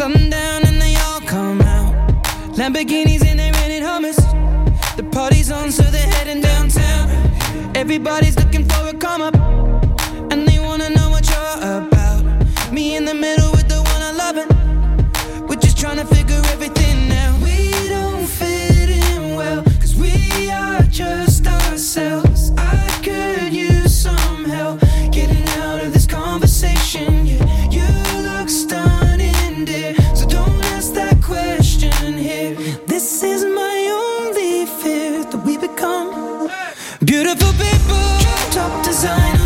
Sundown 0.00 0.62
and 0.66 0.80
they 0.80 0.96
all 1.04 1.20
come 1.20 1.60
out. 1.60 1.92
Lamborghinis 2.56 3.22
and 3.22 3.38
they 3.38 3.50
rented 3.50 3.82
Hummers. 3.82 4.16
The 4.96 5.06
party's 5.12 5.50
on, 5.50 5.70
so 5.70 5.82
they're 5.82 6.10
heading 6.14 6.40
downtown. 6.40 7.10
Everybody's 7.76 8.34
looking 8.38 8.66
for 8.66 8.88
a 8.88 8.94
come 8.94 9.20
up, 9.20 9.34
and 10.32 10.48
they 10.48 10.58
wanna 10.58 10.88
know 10.88 11.10
what 11.10 11.28
you're 11.28 11.56
about. 11.80 12.24
Me 12.72 12.96
in 12.96 13.04
the 13.04 13.12
middle 13.12 13.50
with 13.50 13.68
the 13.68 13.82
one 13.92 14.00
I 14.00 14.12
love, 14.12 14.38
it. 14.38 14.48
we're 15.46 15.60
just 15.66 15.76
trying 15.78 15.98
to 15.98 16.06
figure 16.06 16.40
everything 16.46 17.12
out. 17.12 17.38
We 17.42 17.70
don't 17.90 18.26
fit 18.26 18.88
in 18.88 19.34
well, 19.34 19.62
cause 19.82 19.94
we 19.96 20.50
are 20.50 20.80
just 20.84 21.46
ourselves. 21.46 22.29
Top 38.50 38.84
designer 38.84 39.39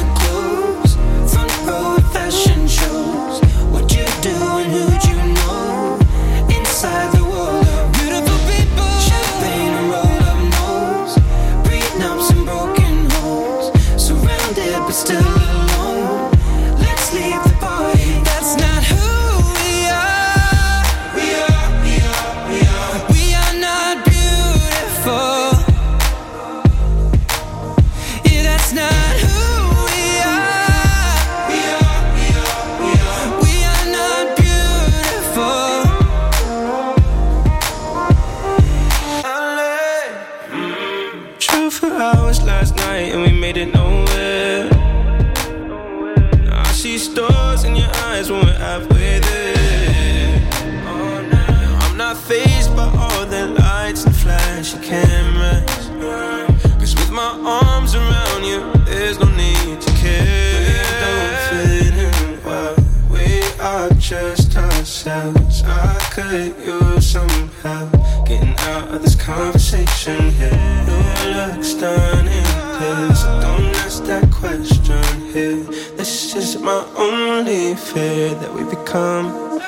only 76.96 77.74
fear 77.76 78.34
that 78.34 78.52
we 78.52 78.64
become 78.64 79.60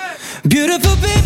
beautiful 0.48 0.94
people. 0.96 1.25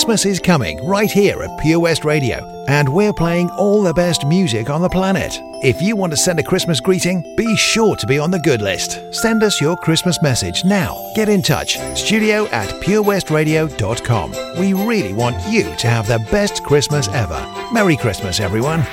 Christmas 0.00 0.24
is 0.24 0.40
coming 0.40 0.82
right 0.82 1.10
here 1.10 1.42
at 1.42 1.60
Pure 1.60 1.80
West 1.80 2.06
Radio, 2.06 2.64
and 2.68 2.88
we're 2.88 3.12
playing 3.12 3.50
all 3.50 3.82
the 3.82 3.92
best 3.92 4.24
music 4.24 4.70
on 4.70 4.80
the 4.80 4.88
planet. 4.88 5.38
If 5.62 5.82
you 5.82 5.94
want 5.94 6.10
to 6.14 6.16
send 6.16 6.40
a 6.40 6.42
Christmas 6.42 6.80
greeting, 6.80 7.22
be 7.36 7.54
sure 7.54 7.96
to 7.96 8.06
be 8.06 8.18
on 8.18 8.30
the 8.30 8.38
good 8.38 8.62
list. 8.62 8.98
Send 9.14 9.42
us 9.42 9.60
your 9.60 9.76
Christmas 9.76 10.16
message 10.22 10.64
now. 10.64 11.12
Get 11.14 11.28
in 11.28 11.42
touch. 11.42 11.76
Studio 11.98 12.46
at 12.46 12.70
purewestradio.com. 12.80 14.30
We 14.58 14.72
really 14.72 15.12
want 15.12 15.36
you 15.52 15.64
to 15.64 15.86
have 15.86 16.06
the 16.06 16.26
best 16.30 16.64
Christmas 16.64 17.06
ever. 17.08 17.46
Merry 17.70 17.98
Christmas, 17.98 18.40
everyone. 18.40 18.86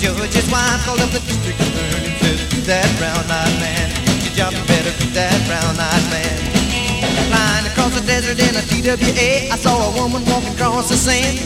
Judge's 0.00 0.48
wife 0.50 0.80
called 0.86 1.00
up 1.04 1.10
the 1.12 1.20
district 1.20 1.60
attorney 1.60 2.08
and 2.08 2.16
said, 2.24 2.40
"Do 2.48 2.58
that 2.72 2.88
brown-eyed 2.96 3.56
man. 3.60 3.86
Your 4.24 4.32
job 4.32 4.52
better 4.66 4.92
to 4.96 5.06
that 5.12 5.36
brown-eyed 5.44 6.06
man." 6.08 6.40
Flying 7.28 7.66
across 7.68 7.92
the 7.92 8.00
desert 8.08 8.40
in 8.40 8.56
a 8.56 8.62
TWA, 8.64 9.52
I 9.52 9.56
saw 9.60 9.76
a 9.76 9.92
woman 9.92 10.24
walking 10.24 10.54
across 10.56 10.88
the 10.88 10.96
sand. 10.96 11.36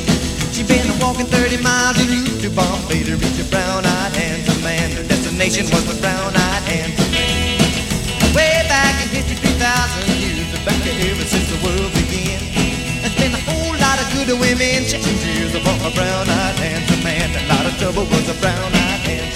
She'd 0.55 0.69
been 0.69 0.87
walking 1.03 1.27
30 1.27 1.59
miles 1.67 1.99
en 1.99 2.07
route 2.07 2.40
to 2.43 2.51
Bombay 2.51 3.03
to 3.03 3.17
reach 3.17 3.38
a 3.43 3.47
brown-eyed 3.51 4.14
handsome 4.14 4.62
man. 4.62 4.87
Her 4.93 5.03
destination 5.03 5.67
was 5.75 5.85
the 5.90 5.99
brown-eyed 6.01 6.62
handsome 6.71 7.11
man. 7.11 7.59
Way 8.38 8.55
back 8.71 8.95
in 9.03 9.09
history, 9.19 9.37
3,000 9.43 10.07
years, 10.23 10.47
back 10.62 10.79
ever 10.87 11.27
since 11.27 11.49
the 11.51 11.59
world 11.67 11.93
began. 11.93 12.23
Good 14.26 14.40
women 14.40 14.84
chasing 14.87 15.18
tears 15.18 15.54
upon 15.54 15.78
a 15.80 15.94
brown-eyed 15.94 16.56
handsome 16.56 17.04
man. 17.04 17.28
A 17.44 17.46
lot 17.46 17.66
of 17.66 17.78
trouble 17.78 18.04
was 18.04 18.26
a 18.30 18.40
brown-eyed 18.40 19.00
handsome 19.00 19.34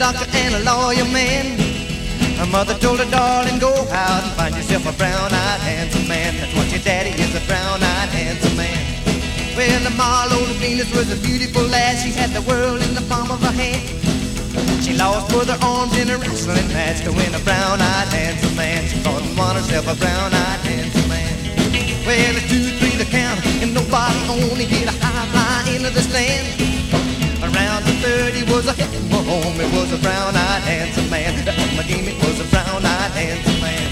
doctor 0.00 0.24
and 0.32 0.56
a 0.56 0.64
lawyer 0.64 1.04
man. 1.12 1.60
Her 2.40 2.48
mother 2.48 2.72
told 2.72 3.00
her, 3.00 3.10
darling, 3.12 3.60
go 3.60 3.68
out 3.92 4.24
and 4.24 4.32
find 4.32 4.56
yourself 4.56 4.88
a 4.88 4.96
brown-eyed 4.96 5.60
handsome 5.60 6.08
man. 6.08 6.40
That's 6.40 6.56
what 6.56 6.72
your 6.72 6.80
daddy 6.80 7.12
is, 7.20 7.36
a 7.36 7.44
brown-eyed 7.44 8.08
handsome 8.08 8.56
man. 8.56 8.80
Well, 9.52 9.80
the 9.84 9.92
Marlowe 10.00 10.48
Venus 10.56 10.88
was 10.96 11.12
a 11.12 11.20
beautiful 11.20 11.60
lass. 11.68 12.02
She 12.02 12.16
had 12.16 12.32
the 12.32 12.40
world 12.48 12.80
in 12.80 12.94
the 12.96 13.04
palm 13.12 13.30
of 13.30 13.44
her 13.44 13.52
hand. 13.52 13.84
She 14.80 14.96
lost 14.96 15.28
both 15.28 15.52
her 15.52 15.60
arms 15.60 15.92
in 16.00 16.08
a 16.08 16.16
wrestling 16.16 16.68
match 16.72 17.04
to 17.04 17.12
win 17.12 17.34
a 17.36 17.42
brown-eyed 17.44 18.08
handsome 18.08 18.56
man. 18.56 18.88
She 18.88 18.96
thought 19.04 19.20
and 19.20 19.36
won 19.36 19.54
herself 19.54 19.84
a 19.84 19.96
brown-eyed 20.00 20.64
handsome 20.64 21.08
man. 21.12 21.36
Well, 22.08 22.34
it's 22.40 22.48
two, 22.48 22.72
three 22.80 22.96
to 22.96 23.04
count, 23.04 23.44
and 23.60 23.74
nobody 23.76 24.16
only 24.32 24.64
hit 24.64 24.88
a 24.88 24.96
high 24.96 25.28
fly 25.28 25.76
into 25.76 25.92
the 25.92 26.00
stand. 26.00 26.79
Around 28.00 28.12
the 28.12 28.32
third, 28.32 28.34
he 28.34 28.42
was 28.52 28.66
a 28.66 28.72
hit 28.72 29.10
home. 29.12 29.60
It 29.60 29.72
was 29.74 29.92
a 29.92 29.98
brown-eyed 29.98 30.62
handsome 30.62 31.10
man. 31.10 31.44
That 31.44 31.56
my 31.76 31.82
game. 31.82 32.08
It 32.08 32.16
was 32.24 32.40
a 32.40 32.44
brown-eyed 32.50 33.10
handsome 33.12 33.60
man. 33.60 33.89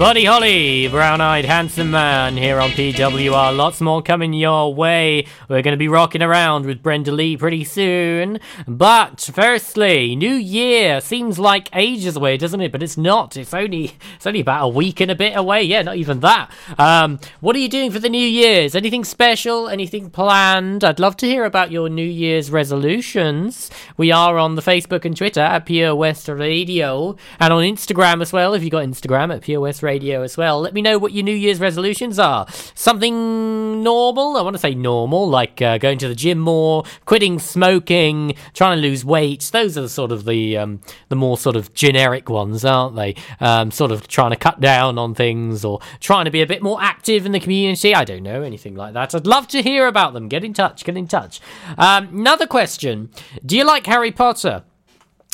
Buddy 0.00 0.24
Holly, 0.24 0.88
brown 0.88 1.20
eyed 1.20 1.44
handsome 1.44 1.90
man 1.90 2.34
here 2.34 2.58
on 2.58 2.70
PWR. 2.70 3.54
Lots 3.54 3.82
more 3.82 4.00
coming 4.00 4.32
your 4.32 4.72
way. 4.74 5.26
We're 5.46 5.60
going 5.60 5.74
to 5.74 5.76
be 5.76 5.88
rocking 5.88 6.22
around 6.22 6.64
with 6.64 6.82
Brenda 6.82 7.12
Lee 7.12 7.36
pretty 7.36 7.64
soon. 7.64 8.40
But 8.66 9.20
firstly, 9.34 10.16
New 10.16 10.32
Year 10.32 11.02
seems 11.02 11.38
like 11.38 11.68
ages 11.74 12.16
away, 12.16 12.38
doesn't 12.38 12.62
it? 12.62 12.72
But 12.72 12.82
it's 12.82 12.96
not. 12.96 13.36
It's 13.36 13.52
only 13.52 13.92
it's 14.16 14.26
only 14.26 14.40
about 14.40 14.64
a 14.64 14.68
week 14.68 15.00
and 15.00 15.10
a 15.10 15.14
bit 15.14 15.36
away. 15.36 15.64
Yeah, 15.64 15.82
not 15.82 15.96
even 15.96 16.20
that. 16.20 16.50
Um, 16.78 17.20
what 17.40 17.54
are 17.54 17.58
you 17.58 17.68
doing 17.68 17.90
for 17.90 17.98
the 17.98 18.08
New 18.08 18.26
Year's? 18.26 18.74
Anything 18.74 19.04
special? 19.04 19.68
Anything 19.68 20.08
planned? 20.08 20.82
I'd 20.82 20.98
love 20.98 21.18
to 21.18 21.26
hear 21.26 21.44
about 21.44 21.70
your 21.70 21.90
New 21.90 22.02
Year's 22.02 22.50
resolutions. 22.50 23.70
We 23.98 24.10
are 24.10 24.38
on 24.38 24.54
the 24.54 24.62
Facebook 24.62 25.04
and 25.04 25.14
Twitter 25.14 25.42
at 25.42 25.66
Pure 25.66 25.94
West 25.94 26.26
Radio 26.26 27.16
and 27.38 27.52
on 27.52 27.62
Instagram 27.64 28.22
as 28.22 28.32
well. 28.32 28.54
If 28.54 28.64
you 28.64 28.70
got 28.70 28.86
Instagram 28.86 29.34
at 29.34 29.42
Pure 29.42 29.60
West 29.60 29.82
Radio 29.82 29.89
as 29.98 30.36
well, 30.36 30.60
let 30.60 30.74
me 30.74 30.82
know 30.82 30.98
what 30.98 31.12
your 31.12 31.24
New 31.24 31.34
Year's 31.34 31.58
resolutions 31.58 32.18
are. 32.18 32.46
Something 32.74 33.82
normal. 33.82 34.36
I 34.36 34.42
want 34.42 34.54
to 34.54 34.60
say 34.60 34.74
normal, 34.74 35.28
like 35.28 35.60
uh, 35.60 35.78
going 35.78 35.98
to 35.98 36.08
the 36.08 36.14
gym 36.14 36.38
more, 36.38 36.84
quitting 37.06 37.38
smoking, 37.38 38.34
trying 38.54 38.76
to 38.76 38.82
lose 38.82 39.04
weight. 39.04 39.50
Those 39.52 39.76
are 39.76 39.82
the 39.82 39.88
sort 39.88 40.12
of 40.12 40.24
the 40.24 40.56
um, 40.56 40.80
the 41.08 41.16
more 41.16 41.36
sort 41.38 41.56
of 41.56 41.74
generic 41.74 42.28
ones, 42.28 42.64
aren't 42.64 42.96
they? 42.96 43.14
Um, 43.40 43.70
sort 43.70 43.90
of 43.90 44.06
trying 44.08 44.30
to 44.30 44.36
cut 44.36 44.60
down 44.60 44.98
on 44.98 45.14
things 45.14 45.64
or 45.64 45.80
trying 46.00 46.26
to 46.26 46.30
be 46.30 46.42
a 46.42 46.46
bit 46.46 46.62
more 46.62 46.80
active 46.80 47.26
in 47.26 47.32
the 47.32 47.40
community. 47.40 47.94
I 47.94 48.04
don't 48.04 48.22
know 48.22 48.42
anything 48.42 48.74
like 48.74 48.94
that. 48.94 49.14
I'd 49.14 49.26
love 49.26 49.48
to 49.48 49.62
hear 49.62 49.86
about 49.86 50.12
them. 50.12 50.28
Get 50.28 50.44
in 50.44 50.54
touch. 50.54 50.84
Get 50.84 50.96
in 50.96 51.08
touch. 51.08 51.40
Um, 51.76 52.08
another 52.08 52.46
question: 52.46 53.10
Do 53.44 53.56
you 53.56 53.64
like 53.64 53.86
Harry 53.86 54.12
Potter? 54.12 54.64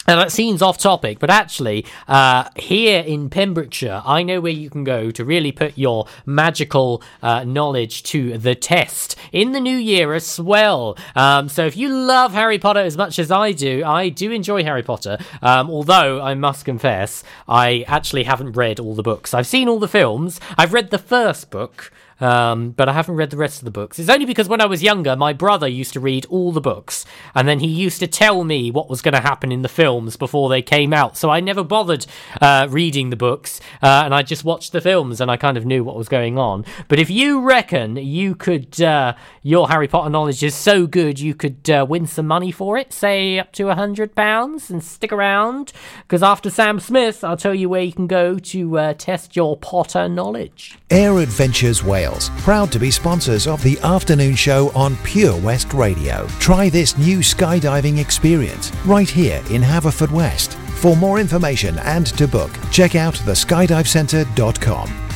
And 0.06 0.20
that 0.20 0.30
seems 0.30 0.62
off 0.62 0.78
topic, 0.78 1.18
but 1.18 1.30
actually, 1.30 1.84
uh, 2.06 2.48
here 2.56 3.00
in 3.00 3.28
Pembrokeshire, 3.28 4.02
I 4.04 4.22
know 4.22 4.40
where 4.40 4.52
you 4.52 4.70
can 4.70 4.84
go 4.84 5.10
to 5.10 5.24
really 5.24 5.52
put 5.52 5.76
your 5.76 6.06
magical 6.24 7.02
uh, 7.22 7.44
knowledge 7.44 8.02
to 8.04 8.38
the 8.38 8.54
test 8.54 9.16
in 9.32 9.52
the 9.52 9.60
new 9.60 9.76
year 9.76 10.14
as 10.14 10.38
well. 10.38 10.96
Um, 11.14 11.48
so 11.48 11.66
if 11.66 11.76
you 11.76 11.88
love 11.88 12.32
Harry 12.32 12.58
Potter 12.58 12.80
as 12.80 12.96
much 12.96 13.18
as 13.18 13.30
I 13.30 13.52
do, 13.52 13.84
I 13.84 14.08
do 14.08 14.30
enjoy 14.30 14.62
Harry 14.62 14.82
Potter. 14.82 15.18
Um, 15.42 15.70
although 15.70 16.20
I 16.20 16.34
must 16.34 16.64
confess, 16.64 17.24
I 17.48 17.84
actually 17.88 18.24
haven't 18.24 18.52
read 18.52 18.78
all 18.78 18.94
the 18.94 19.02
books. 19.02 19.34
I've 19.34 19.46
seen 19.46 19.68
all 19.68 19.78
the 19.78 19.88
films. 19.88 20.40
I've 20.56 20.72
read 20.72 20.90
the 20.90 20.98
first 20.98 21.50
book. 21.50 21.92
Um, 22.18 22.70
but 22.70 22.88
I 22.88 22.92
haven't 22.94 23.16
read 23.16 23.30
the 23.30 23.36
rest 23.36 23.58
of 23.58 23.64
the 23.66 23.70
books. 23.70 23.98
It's 23.98 24.08
only 24.08 24.24
because 24.24 24.48
when 24.48 24.60
I 24.60 24.66
was 24.66 24.82
younger, 24.82 25.16
my 25.16 25.32
brother 25.32 25.68
used 25.68 25.92
to 25.92 26.00
read 26.00 26.24
all 26.26 26.50
the 26.50 26.60
books, 26.60 27.04
and 27.34 27.46
then 27.46 27.60
he 27.60 27.66
used 27.66 28.00
to 28.00 28.06
tell 28.06 28.42
me 28.42 28.70
what 28.70 28.88
was 28.88 29.02
going 29.02 29.14
to 29.14 29.20
happen 29.20 29.52
in 29.52 29.62
the 29.62 29.68
films 29.68 30.16
before 30.16 30.48
they 30.48 30.62
came 30.62 30.94
out. 30.94 31.16
So 31.16 31.28
I 31.28 31.40
never 31.40 31.62
bothered 31.62 32.06
uh, 32.40 32.68
reading 32.70 33.10
the 33.10 33.16
books, 33.16 33.60
uh, 33.82 34.02
and 34.04 34.14
I 34.14 34.22
just 34.22 34.44
watched 34.44 34.72
the 34.72 34.80
films, 34.80 35.20
and 35.20 35.30
I 35.30 35.36
kind 35.36 35.56
of 35.56 35.66
knew 35.66 35.84
what 35.84 35.96
was 35.96 36.08
going 36.08 36.38
on. 36.38 36.64
But 36.88 36.98
if 36.98 37.10
you 37.10 37.40
reckon 37.40 37.96
you 37.96 38.34
could, 38.34 38.80
uh, 38.80 39.14
your 39.42 39.68
Harry 39.68 39.88
Potter 39.88 40.10
knowledge 40.10 40.42
is 40.42 40.54
so 40.54 40.86
good, 40.86 41.20
you 41.20 41.34
could 41.34 41.68
uh, 41.68 41.84
win 41.88 42.06
some 42.06 42.26
money 42.26 42.50
for 42.50 42.78
it, 42.78 42.92
say 42.92 43.38
up 43.38 43.52
to 43.52 43.68
a 43.68 43.74
hundred 43.74 44.14
pounds, 44.14 44.70
and 44.70 44.82
stick 44.82 45.12
around, 45.12 45.72
because 46.02 46.22
after 46.22 46.48
Sam 46.48 46.80
Smith, 46.80 47.22
I'll 47.22 47.36
tell 47.36 47.54
you 47.54 47.68
where 47.68 47.82
you 47.82 47.92
can 47.92 48.06
go 48.06 48.38
to 48.38 48.78
uh, 48.78 48.94
test 48.94 49.36
your 49.36 49.56
Potter 49.56 50.08
knowledge. 50.08 50.78
Air 50.90 51.18
Adventures 51.18 51.82
Wales, 51.82 52.30
proud 52.38 52.70
to 52.70 52.78
be 52.78 52.92
sponsors 52.92 53.48
of 53.48 53.60
the 53.64 53.76
afternoon 53.80 54.36
show 54.36 54.70
on 54.72 54.96
Pure 54.98 55.36
West 55.38 55.74
Radio. 55.74 56.28
Try 56.38 56.68
this 56.68 56.96
new 56.96 57.18
skydiving 57.18 57.98
experience 57.98 58.70
right 58.84 59.08
here 59.08 59.42
in 59.50 59.62
Haverfordwest. 59.62 60.54
For 60.78 60.96
more 60.96 61.18
information 61.18 61.76
and 61.80 62.06
to 62.18 62.28
book, 62.28 62.52
check 62.70 62.94
out 62.94 63.14
theskydivecentre.com. 63.14 65.15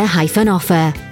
hyphen 0.00 0.48
offer. 0.48 1.11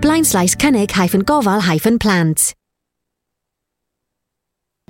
blaenslais 0.00 0.56
cynnig-gofal-plant. 0.56 2.57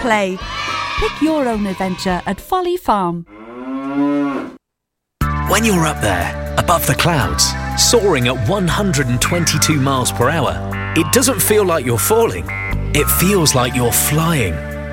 play. 0.00 0.38
Pick 0.98 1.22
your 1.22 1.48
own 1.48 1.66
adventure 1.66 2.22
at 2.26 2.40
Folly 2.40 2.76
Farm. 2.76 3.26
When 5.48 5.64
you're 5.64 5.86
up 5.86 6.00
there, 6.00 6.54
above 6.58 6.86
the 6.86 6.94
clouds, 6.94 7.52
soaring 7.76 8.28
at 8.28 8.48
122 8.48 9.80
miles 9.80 10.12
per 10.12 10.28
hour, 10.28 10.54
it 10.96 11.12
doesn't 11.12 11.40
feel 11.40 11.64
like 11.64 11.84
you're 11.84 11.98
falling. 11.98 12.46
It 12.94 13.08
feels 13.08 13.54
like 13.54 13.74
you're 13.74 13.92
flying. 13.92 14.54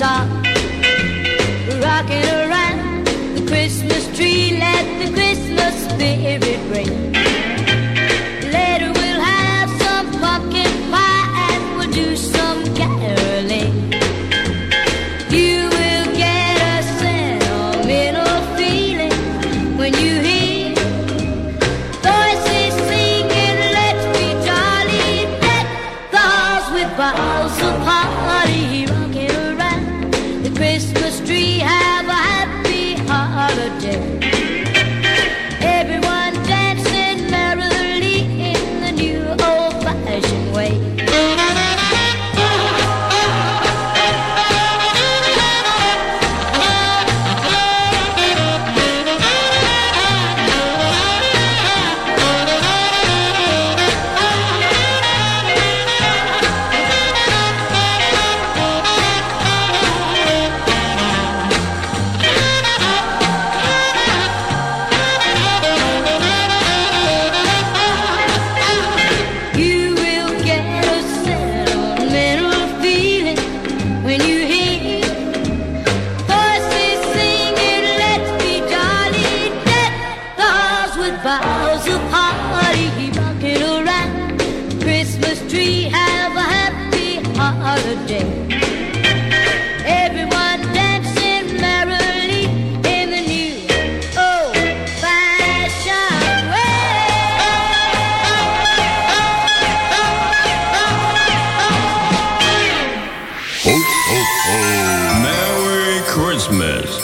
Stop. 0.00 0.26
Rocking 1.84 2.24
around 2.24 3.04
the 3.36 3.44
Christmas 3.46 4.16
tree, 4.16 4.56
let 4.58 4.84
the 4.98 5.12
Christmas 5.12 5.74
spirit 5.90 6.58
ring. 6.74 7.19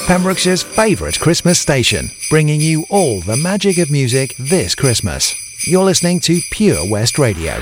Pembrokeshire's 0.07 0.63
favourite 0.63 1.19
Christmas 1.19 1.59
station, 1.59 2.13
bringing 2.31 2.61
you 2.61 2.87
all 2.91 3.21
the 3.21 3.37
magic 3.37 3.77
of 3.79 3.91
music 3.91 4.37
this 4.39 4.77
Christmas. 4.77 5.35
You're 5.67 5.83
listening 5.83 6.21
to 6.21 6.41
Pure 6.53 6.89
West 6.89 7.19
Radio. 7.19 7.61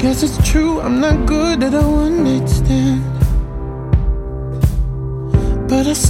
Guess 0.00 0.24
it's 0.24 0.50
true, 0.50 0.80
I'm 0.80 1.00
not 1.00 1.26
good 1.26 1.62
at 1.62 1.74
a 1.74 1.82
one 1.82 2.24
night 2.24 2.48
stand. 2.48 3.15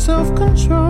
self 0.00 0.34
control. 0.34 0.89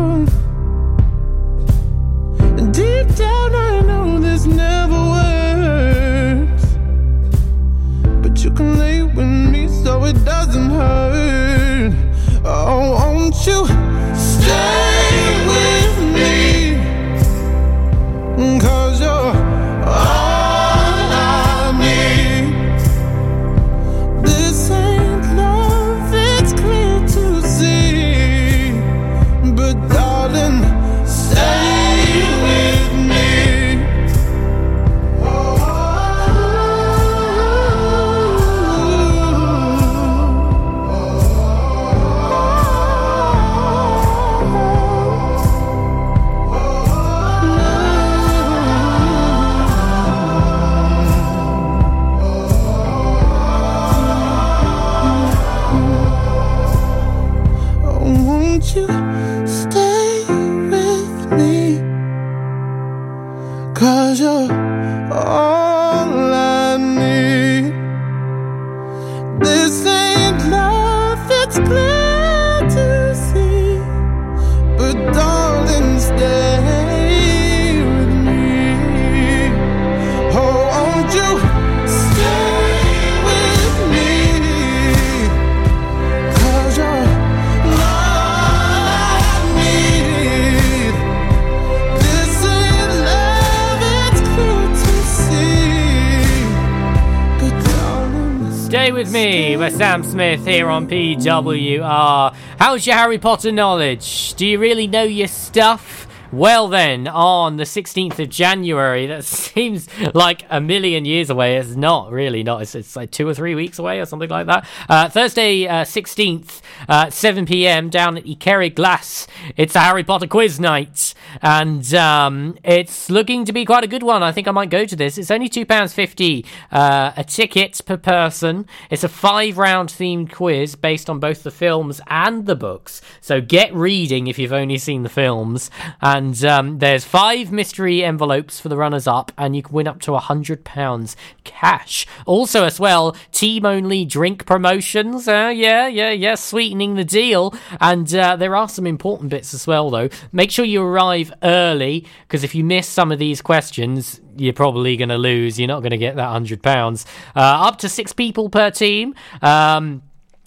Sam 99.81 100.05
Smith 100.05 100.47
here 100.47 100.69
on 100.69 100.87
PWR. 100.87 102.35
How's 102.59 102.87
your 102.87 102.97
Harry 102.97 103.17
Potter 103.17 103.51
knowledge? 103.51 104.35
Do 104.35 104.47
you 104.47 104.59
really 104.59 104.87
know 104.87 105.05
your 105.05 105.27
stuff? 105.27 106.07
Well, 106.31 106.69
then, 106.69 107.09
on 107.09 107.57
the 107.57 107.65
16th 107.65 108.19
of 108.19 108.29
January, 108.29 109.07
that 109.07 109.25
seems 109.55 109.89
like 110.15 110.45
a 110.51 110.61
million 110.61 111.05
years 111.05 111.31
away. 111.31 111.57
It's 111.57 111.77
not 111.77 112.11
really 112.11 112.43
not. 112.43 112.63
It's, 112.63 112.75
it's 112.75 112.97
like 112.97 113.11
two 113.11 113.29
or 113.29 113.35
three 113.35 113.55
weeks 113.55 113.79
away 113.79 114.01
or 114.01 114.07
something 114.07 114.31
like 114.31 114.47
that. 114.47 114.67
Uh, 114.89 115.09
Thursday, 115.09 115.67
uh, 115.67 115.85
16th, 115.85 116.61
uh, 116.89 117.11
7 117.11 117.47
p.m. 117.47 117.91
down 117.91 118.17
at 118.17 118.25
Ikerry 118.25 118.75
Glass. 118.75 119.27
It's 119.57 119.75
a 119.75 119.81
Harry 119.81 120.05
Potter 120.05 120.27
quiz 120.27 120.61
night, 120.61 121.15
and 121.43 121.93
um, 121.95 122.59
it's 122.65 123.11
looking 123.11 123.45
to 123.45 123.53
be 123.53 123.65
quite 123.65 123.85
a 123.85 123.89
good 123.89 124.03
one. 124.03 124.23
I 124.23 124.33
think 124.33 124.49
I 124.49 124.53
might 124.53 124.71
go 124.71 124.85
to 124.85 124.97
this. 124.97 125.19
It's 125.19 125.31
only 125.31 125.49
£2.50 125.49 126.47
uh, 126.71 127.13
a 127.17 127.25
ticket 127.25 127.81
per 127.85 127.97
person. 127.97 128.67
It's 128.91 129.05
a 129.05 129.09
five 129.09 129.59
round 129.59 129.89
themed 129.89 130.33
quiz 130.33 130.75
based 130.77 131.11
on 131.11 131.21
both 131.21 131.43
the 131.43 131.51
films 131.51 132.01
and 132.07 132.47
the 132.47 132.57
books. 132.57 133.01
So 133.21 133.41
get 133.41 133.75
reading 133.75 134.27
if 134.27 134.39
you've 134.39 134.53
only 134.53 134.79
seen 134.79 135.03
the 135.03 135.09
films. 135.09 135.71
And 136.01 136.43
um, 136.45 136.79
there's 136.79 137.05
five 137.05 137.53
mystery 137.53 138.05
envelopes 138.05 138.61
for 138.61 138.69
the 138.69 138.77
runners 138.77 139.07
up, 139.07 139.33
and 139.41 139.57
you 139.57 139.63
can 139.63 139.75
win 139.75 139.89
up 139.89 140.01
to 140.03 140.13
£100 140.13 141.17
cash. 141.45 142.07
Also, 142.27 142.65
as 142.65 142.79
well, 142.79 143.17
team 143.33 143.65
only 143.65 144.05
drink 144.05 144.45
promotions. 144.45 145.27
Uh, 145.27 145.51
yeah, 145.55 145.89
yeah, 145.89 146.11
yeah, 146.11 146.35
sweetening 146.35 146.95
the 146.95 147.05
deal. 147.05 147.55
And 147.81 148.15
uh, 148.15 148.37
there 148.37 148.55
are 148.55 148.69
some 148.69 148.87
important 148.87 149.31
bits 149.31 149.55
as 149.55 149.67
well, 149.67 149.91
though. 149.91 150.11
Make 150.31 150.51
sure 150.51 150.65
you 150.65 150.83
arrive 150.83 151.33
early, 151.43 152.07
because 152.29 152.45
if 152.45 152.55
you 152.55 152.63
miss 152.63 152.87
some 152.87 153.11
of 153.11 153.19
these 153.19 153.41
questions, 153.41 154.21
you're 154.37 154.53
probably 154.53 154.97
going 154.97 155.09
to 155.09 155.19
lose. 155.19 155.59
You're 155.59 155.69
not 155.69 155.81
going 155.81 155.91
to 155.91 155.99
get 155.99 156.17
that 156.17 156.29
£100. 156.29 157.07
Uh, 157.35 157.41
up 157.41 157.79
to 157.79 157.89
six 157.89 158.13
people 158.13 158.51
per 158.51 158.71
team. 158.71 159.15
Um, 159.41 160.03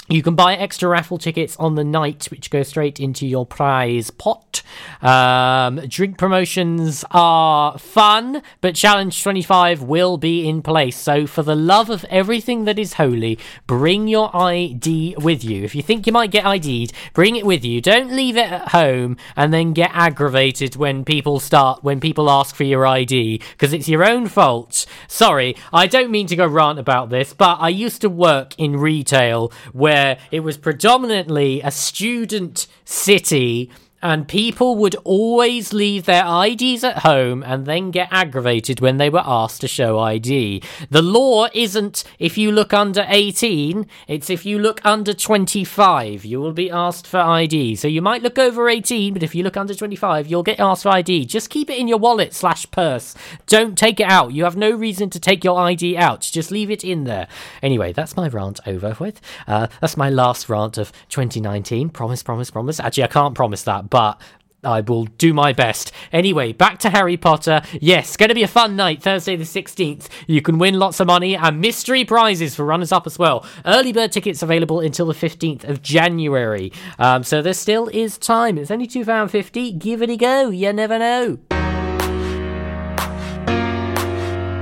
you 0.09 0.21
can 0.21 0.35
buy 0.35 0.55
extra 0.55 0.89
raffle 0.89 1.17
tickets 1.17 1.55
on 1.57 1.75
the 1.75 1.83
night, 1.83 2.25
which 2.25 2.51
go 2.51 2.61
straight 2.61 2.99
into 2.99 3.25
your 3.25 3.45
prize 3.45 4.11
pot. 4.11 4.52
Um, 5.01 5.77
drink 5.87 6.17
promotions 6.17 7.03
are 7.11 7.77
fun, 7.77 8.41
but 8.61 8.75
Challenge 8.75 9.21
25 9.21 9.83
will 9.83 10.17
be 10.17 10.47
in 10.47 10.61
place. 10.61 10.97
So, 10.97 11.27
for 11.27 11.43
the 11.43 11.55
love 11.55 11.89
of 11.89 12.05
everything 12.05 12.65
that 12.65 12.79
is 12.79 12.93
holy, 12.93 13.37
bring 13.67 14.07
your 14.07 14.35
ID 14.35 15.15
with 15.17 15.43
you. 15.43 15.63
If 15.63 15.75
you 15.75 15.81
think 15.81 16.07
you 16.07 16.13
might 16.13 16.31
get 16.31 16.45
ID'd, 16.45 16.93
bring 17.13 17.35
it 17.35 17.45
with 17.45 17.65
you. 17.65 17.81
Don't 17.81 18.11
leave 18.11 18.37
it 18.37 18.51
at 18.51 18.69
home 18.69 19.17
and 19.35 19.53
then 19.53 19.73
get 19.73 19.91
aggravated 19.93 20.75
when 20.75 21.03
people 21.03 21.39
start, 21.39 21.83
when 21.83 21.99
people 21.99 22.29
ask 22.29 22.55
for 22.55 22.63
your 22.63 22.85
ID, 22.85 23.41
because 23.51 23.73
it's 23.73 23.89
your 23.89 24.03
own 24.09 24.27
fault. 24.27 24.85
Sorry, 25.07 25.55
I 25.71 25.87
don't 25.87 26.11
mean 26.11 26.27
to 26.27 26.35
go 26.35 26.47
rant 26.47 26.79
about 26.79 27.09
this, 27.09 27.33
but 27.33 27.57
I 27.59 27.69
used 27.69 28.01
to 28.01 28.09
work 28.09 28.57
in 28.57 28.77
retail 28.77 29.51
where 29.73 30.17
it 30.31 30.41
was 30.41 30.57
predominantly 30.57 31.61
a 31.61 31.71
student 31.71 32.67
city 32.85 33.71
and 34.03 34.27
people 34.27 34.75
would 34.75 34.95
always 35.05 35.71
leave 35.71 36.03
their 36.03 36.25
IDs 36.45 36.83
at 36.83 36.99
home 36.99 37.41
and 37.41 37.65
then 37.65 37.89
get 37.89 38.09
aggravated 38.11 38.81
when 38.81 38.97
they 38.97 39.09
were 39.09 39.23
asked 39.25 39.61
to 39.61 39.67
show 39.67 39.97
ID. 39.97 40.61
The 40.89 41.01
law 41.01 41.47
isn't 41.53 42.03
if 42.19 42.37
you 42.37 42.51
look 42.51 42.73
under 42.73 43.05
18, 43.07 43.87
it's 44.09 44.29
if 44.29 44.45
you 44.45 44.59
look 44.59 44.81
under 44.85 45.13
25, 45.13 46.25
you 46.25 46.41
will 46.41 46.51
be 46.51 46.69
asked 46.69 47.07
for 47.07 47.19
ID. 47.19 47.77
So 47.77 47.87
you 47.87 48.01
might 48.01 48.21
look 48.21 48.37
over 48.37 48.67
18, 48.67 49.13
but 49.13 49.23
if 49.23 49.33
you 49.33 49.41
look 49.41 49.55
under 49.55 49.73
25, 49.73 50.27
you'll 50.27 50.43
get 50.43 50.59
asked 50.59 50.83
for 50.83 50.89
ID. 50.89 51.25
Just 51.25 51.49
keep 51.49 51.69
it 51.69 51.77
in 51.77 51.87
your 51.87 51.97
wallet 51.97 52.33
slash 52.33 52.69
purse. 52.71 53.15
Don't 53.47 53.77
take 53.77 54.01
it 54.01 54.09
out. 54.09 54.33
You 54.33 54.43
have 54.43 54.57
no 54.57 54.71
reason 54.71 55.09
to 55.11 55.19
take 55.19 55.45
your 55.45 55.57
ID 55.57 55.95
out. 55.95 56.19
Just 56.19 56.51
leave 56.51 56.69
it 56.69 56.83
in 56.83 57.05
there. 57.05 57.29
Anyway, 57.61 57.93
that's 57.93 58.17
my 58.17 58.27
rant 58.27 58.59
over 58.67 58.97
with. 58.99 59.21
Uh, 59.47 59.67
that's 59.79 59.95
my 59.95 60.09
last 60.09 60.49
rant 60.49 60.77
of 60.77 60.91
2019. 61.07 61.89
Promise, 61.89 62.21
promise, 62.21 62.51
promise. 62.51 62.81
Actually, 62.81 63.03
I 63.03 63.07
can't 63.07 63.33
promise 63.33 63.63
that 63.63 63.89
but 63.93 64.19
I 64.63 64.81
will 64.81 65.05
do 65.05 65.33
my 65.35 65.53
best. 65.53 65.91
Anyway, 66.11 66.51
back 66.51 66.79
to 66.79 66.89
Harry 66.89 67.15
Potter. 67.15 67.61
Yes, 67.79 68.17
going 68.17 68.29
to 68.29 68.35
be 68.35 68.41
a 68.41 68.47
fun 68.47 68.75
night, 68.75 69.03
Thursday 69.03 69.35
the 69.35 69.43
16th. 69.43 70.09
You 70.25 70.41
can 70.41 70.57
win 70.57 70.79
lots 70.79 70.99
of 70.99 71.05
money 71.05 71.35
and 71.35 71.61
mystery 71.61 72.03
prizes 72.03 72.55
for 72.55 72.65
runners 72.65 72.91
up 72.91 73.05
as 73.05 73.19
well. 73.19 73.45
Early 73.65 73.93
bird 73.93 74.11
tickets 74.11 74.41
available 74.41 74.79
until 74.79 75.05
the 75.05 75.13
15th 75.13 75.63
of 75.69 75.83
January. 75.83 76.71
Um, 76.97 77.23
so 77.23 77.43
there 77.43 77.53
still 77.53 77.87
is 77.89 78.17
time. 78.17 78.57
It's 78.57 78.71
only 78.71 78.87
£2.50. 78.87 79.77
Give 79.77 80.01
it 80.01 80.09
a 80.09 80.17
go. 80.17 80.49
You 80.49 80.73
never 80.73 80.97
know. 80.97 81.37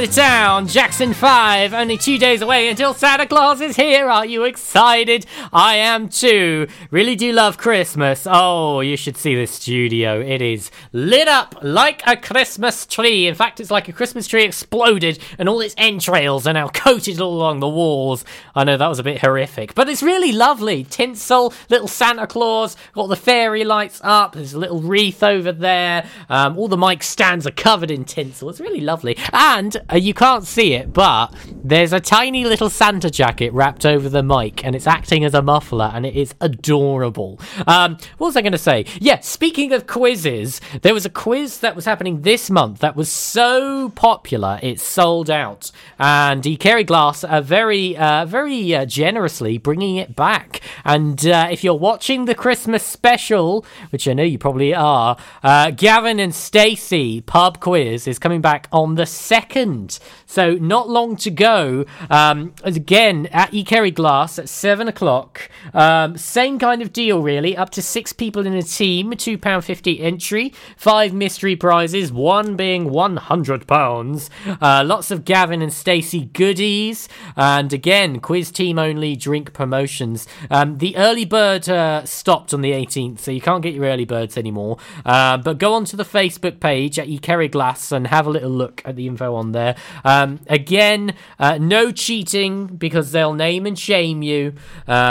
To 0.00 0.06
town. 0.06 0.66
Jackson 0.66 1.12
5, 1.12 1.74
only 1.74 1.98
two 1.98 2.16
days 2.16 2.40
away 2.40 2.70
until 2.70 2.94
Santa 2.94 3.26
Claus 3.26 3.60
is 3.60 3.76
here. 3.76 4.08
Are 4.08 4.24
you 4.24 4.44
excited? 4.44 5.26
I 5.52 5.76
am 5.76 6.08
too. 6.08 6.68
Really 6.92 7.16
do 7.16 7.32
love 7.32 7.58
Christmas. 7.58 8.24
Oh, 8.30 8.80
you 8.80 8.96
should 8.96 9.16
see 9.16 9.34
this 9.34 9.50
studio. 9.50 10.20
It 10.20 10.40
is 10.40 10.70
lit 10.92 11.26
up 11.26 11.56
like 11.60 12.02
a 12.06 12.16
Christmas 12.16 12.86
tree. 12.86 13.26
In 13.26 13.34
fact, 13.34 13.58
it's 13.58 13.70
like 13.70 13.88
a 13.88 13.92
Christmas 13.92 14.28
tree 14.28 14.44
exploded 14.44 15.18
and 15.38 15.48
all 15.48 15.60
its 15.60 15.74
entrails 15.76 16.46
are 16.46 16.52
now 16.52 16.68
coated 16.72 17.20
all 17.20 17.34
along 17.34 17.58
the 17.58 17.68
walls. 17.68 18.24
I 18.54 18.62
know 18.62 18.76
that 18.76 18.86
was 18.86 19.00
a 19.00 19.02
bit 19.02 19.20
horrific, 19.20 19.74
but 19.74 19.88
it's 19.88 20.04
really 20.04 20.30
lovely. 20.30 20.84
Tinsel, 20.84 21.52
little 21.68 21.88
Santa 21.88 22.28
Claus, 22.28 22.76
got 22.92 23.08
the 23.08 23.16
fairy 23.16 23.64
lights 23.64 24.00
up. 24.04 24.34
There's 24.34 24.54
a 24.54 24.58
little 24.58 24.80
wreath 24.80 25.24
over 25.24 25.50
there. 25.50 26.06
Um, 26.28 26.56
all 26.56 26.68
the 26.68 26.76
mic 26.76 27.02
stands 27.02 27.44
are 27.44 27.50
covered 27.50 27.90
in 27.90 28.04
tinsel. 28.04 28.50
It's 28.50 28.60
really 28.60 28.80
lovely. 28.80 29.18
And 29.32 29.76
uh, 29.92 29.96
you 29.96 30.14
can't 30.14 30.44
see 30.44 30.74
it, 30.74 30.92
but 30.92 31.34
there's 31.64 31.92
a 31.92 31.98
tiny 32.00 32.44
little 32.44 32.70
Santa 32.70 33.10
jacket 33.10 33.52
wrapped 33.52 33.84
over 33.84 34.08
the 34.08 34.22
mic 34.22 34.64
and 34.64 34.76
it's 34.76 34.86
acting 34.86 35.24
as 35.24 35.34
a 35.34 35.39
muffler 35.42 35.90
and 35.92 36.06
it 36.06 36.16
is 36.16 36.34
adorable. 36.40 37.40
Um, 37.66 37.98
what 38.18 38.28
was 38.28 38.36
I 38.36 38.42
going 38.42 38.52
to 38.52 38.58
say? 38.58 38.86
Yeah, 39.00 39.20
speaking 39.20 39.72
of 39.72 39.86
quizzes, 39.86 40.60
there 40.82 40.94
was 40.94 41.04
a 41.04 41.10
quiz 41.10 41.58
that 41.60 41.76
was 41.76 41.84
happening 41.84 42.22
this 42.22 42.50
month 42.50 42.80
that 42.80 42.96
was 42.96 43.10
so 43.10 43.90
popular 43.90 44.58
it 44.62 44.80
sold 44.80 45.30
out. 45.30 45.70
And 45.98 46.44
E. 46.46 46.56
Kerry 46.56 46.84
Glass 46.84 47.24
are 47.24 47.42
very, 47.42 47.96
uh, 47.96 48.24
very 48.26 48.74
uh, 48.74 48.84
generously 48.86 49.58
bringing 49.58 49.96
it 49.96 50.16
back. 50.16 50.60
And 50.84 51.24
uh, 51.26 51.48
if 51.50 51.62
you're 51.64 51.74
watching 51.74 52.24
the 52.24 52.34
Christmas 52.34 52.82
special, 52.82 53.64
which 53.90 54.08
I 54.08 54.12
know 54.12 54.22
you 54.22 54.38
probably 54.38 54.74
are, 54.74 55.16
uh, 55.42 55.70
Gavin 55.70 56.20
and 56.20 56.34
Stacey 56.34 57.20
pub 57.20 57.60
quiz 57.60 58.06
is 58.06 58.18
coming 58.18 58.40
back 58.40 58.68
on 58.72 58.94
the 58.94 59.06
second. 59.06 59.98
So 60.26 60.54
not 60.54 60.88
long 60.88 61.16
to 61.16 61.30
go. 61.30 61.84
Um, 62.08 62.54
again 62.62 63.26
at 63.26 63.52
E. 63.52 63.64
Kerry 63.64 63.90
Glass 63.90 64.38
at 64.38 64.48
seven 64.48 64.88
o'clock. 64.88 65.29
Um, 65.74 66.16
same 66.16 66.58
kind 66.58 66.82
of 66.82 66.92
deal, 66.92 67.22
really. 67.22 67.56
Up 67.56 67.70
to 67.70 67.82
six 67.82 68.12
people 68.12 68.46
in 68.46 68.54
a 68.54 68.62
team. 68.62 69.12
Two 69.12 69.38
pound 69.38 69.64
fifty 69.64 70.00
entry. 70.00 70.52
Five 70.76 71.12
mystery 71.12 71.56
prizes. 71.56 72.12
One 72.12 72.56
being 72.56 72.90
one 72.90 73.16
hundred 73.16 73.66
pounds. 73.66 74.30
Uh, 74.60 74.82
lots 74.84 75.10
of 75.10 75.24
Gavin 75.24 75.62
and 75.62 75.72
Stacey 75.72 76.26
goodies. 76.26 77.08
And 77.36 77.72
again, 77.72 78.20
quiz 78.20 78.50
team 78.50 78.78
only 78.78 79.16
drink 79.16 79.52
promotions. 79.52 80.26
Um, 80.50 80.78
the 80.78 80.96
early 80.96 81.24
bird 81.24 81.68
uh, 81.68 82.04
stopped 82.04 82.52
on 82.52 82.60
the 82.60 82.72
18th, 82.72 83.20
so 83.20 83.30
you 83.30 83.40
can't 83.40 83.62
get 83.62 83.74
your 83.74 83.84
early 83.84 84.04
birds 84.04 84.36
anymore. 84.36 84.78
Uh, 85.04 85.36
but 85.36 85.58
go 85.58 85.74
onto 85.74 85.96
the 85.96 86.04
Facebook 86.04 86.60
page 86.60 86.98
at 86.98 87.08
E. 87.08 87.18
Kerry 87.18 87.48
Glass 87.48 87.92
and 87.92 88.06
have 88.06 88.26
a 88.26 88.30
little 88.30 88.50
look 88.50 88.82
at 88.84 88.96
the 88.96 89.06
info 89.06 89.34
on 89.34 89.52
there. 89.52 89.76
Um, 90.04 90.40
again, 90.46 91.14
uh, 91.38 91.58
no 91.58 91.92
cheating 91.92 92.66
because 92.66 93.12
they'll 93.12 93.34
name 93.34 93.66
and 93.66 93.78
shame 93.78 94.22
you. 94.22 94.54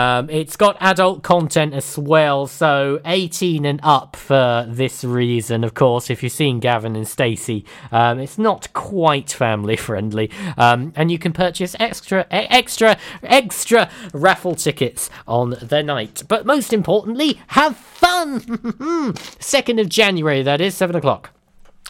Um, 0.09 0.27
it's 0.31 0.55
got 0.55 0.75
adult 0.79 1.21
content 1.21 1.75
as 1.75 1.95
well, 1.95 2.47
so 2.47 2.99
18 3.05 3.63
and 3.63 3.79
up 3.83 4.15
for 4.15 4.65
this 4.67 5.03
reason. 5.03 5.63
Of 5.63 5.75
course, 5.75 6.09
if 6.09 6.23
you've 6.23 6.31
seen 6.31 6.59
Gavin 6.59 6.95
and 6.95 7.07
Stacey, 7.07 7.63
um, 7.91 8.17
it's 8.17 8.39
not 8.39 8.73
quite 8.73 9.29
family 9.29 9.75
friendly, 9.75 10.31
um, 10.57 10.93
and 10.95 11.11
you 11.11 11.19
can 11.19 11.31
purchase 11.31 11.75
extra, 11.79 12.25
extra, 12.31 12.97
extra 13.21 13.91
raffle 14.11 14.55
tickets 14.55 15.11
on 15.27 15.55
the 15.61 15.83
night. 15.83 16.23
But 16.27 16.43
most 16.43 16.73
importantly, 16.73 17.39
have 17.49 17.77
fun. 17.77 19.13
Second 19.39 19.79
of 19.79 19.89
January, 19.89 20.41
that 20.41 20.59
is 20.59 20.73
seven 20.73 20.95
o'clock. 20.95 21.38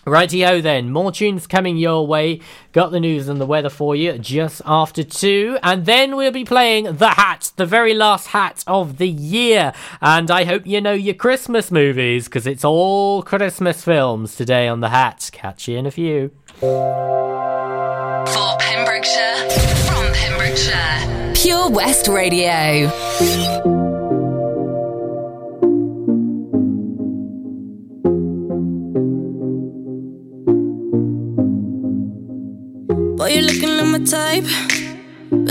Rightio 0.05 0.61
then, 0.61 0.91
more 0.91 1.11
tunes 1.11 1.45
coming 1.45 1.77
your 1.77 2.07
way. 2.07 2.39
Got 2.71 2.91
the 2.91 2.99
news 2.99 3.27
and 3.27 3.39
the 3.39 3.45
weather 3.45 3.69
for 3.69 3.95
you 3.95 4.17
just 4.17 4.61
after 4.65 5.03
two. 5.03 5.59
And 5.61 5.85
then 5.85 6.15
we'll 6.15 6.31
be 6.31 6.45
playing 6.45 6.97
The 6.97 7.09
Hat, 7.09 7.51
the 7.57 7.65
very 7.65 7.93
last 7.93 8.27
hat 8.27 8.63
of 8.65 8.97
the 8.97 9.09
year. 9.09 9.73
And 10.01 10.31
I 10.31 10.45
hope 10.45 10.65
you 10.65 10.81
know 10.81 10.93
your 10.93 11.15
Christmas 11.15 11.69
movies, 11.69 12.25
because 12.25 12.47
it's 12.47 12.65
all 12.65 13.21
Christmas 13.21 13.83
films 13.83 14.35
today 14.35 14.67
on 14.67 14.79
The 14.79 14.89
Hat. 14.89 15.29
Catch 15.31 15.67
you 15.67 15.77
in 15.77 15.85
a 15.85 15.91
few. 15.91 16.31
For 16.59 18.57
Pembrokeshire, 18.59 19.49
from 19.87 20.11
Pembrokeshire, 20.13 21.33
Pure 21.35 21.69
West 21.71 22.07
Radio. 22.07 22.89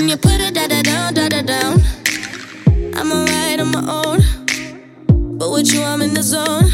When 0.00 0.08
you 0.08 0.16
put 0.16 0.40
it 0.40 0.54
da 0.54 0.66
da 0.66 0.80
down, 0.80 1.12
da 1.12 1.28
da 1.28 1.42
down. 1.42 1.78
I'm 2.96 3.12
alright 3.12 3.60
on 3.60 3.70
my 3.70 3.84
own. 4.00 5.36
But 5.36 5.50
with 5.50 5.70
you, 5.74 5.82
I'm 5.82 6.00
in 6.00 6.14
the 6.14 6.22
zone. 6.22 6.70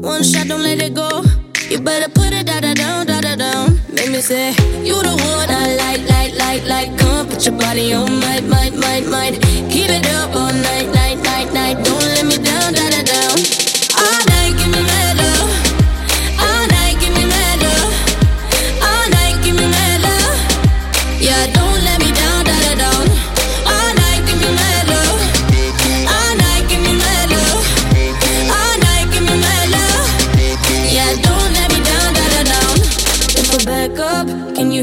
One 0.00 0.22
shot, 0.22 0.46
don't 0.46 0.62
let 0.62 0.80
it 0.80 0.94
go. 0.94 1.24
You 1.68 1.80
better 1.80 2.08
put 2.08 2.32
it 2.32 2.46
da 2.46 2.60
da 2.60 2.74
down, 2.74 3.06
da 3.06 3.20
da 3.20 3.34
down. 3.34 3.80
Make 3.92 4.10
me 4.10 4.20
say, 4.20 4.50
You 4.84 5.02
the 5.02 5.16
one 5.34 5.50
I 5.50 5.74
like, 5.82 6.08
like, 6.08 6.34
like, 6.38 6.64
like. 6.68 6.96
Come 6.96 7.26
put 7.26 7.44
your 7.44 7.58
body 7.58 7.92
on, 7.92 8.20
might, 8.20 8.44
might, 8.44 8.76
might, 8.76 9.04
might. 9.08 9.42
Keep 9.68 9.90
it 9.90 10.06
up 10.14 10.32
all 10.36 10.52
night, 10.52 10.94
night, 10.94 11.18
night, 11.24 11.52
night. 11.52 11.84
Don't 11.84 12.06
let 12.14 12.24
me 12.24 12.36
down, 12.38 12.72
da 12.72 12.88
da 12.88 13.02
down. 13.02 13.31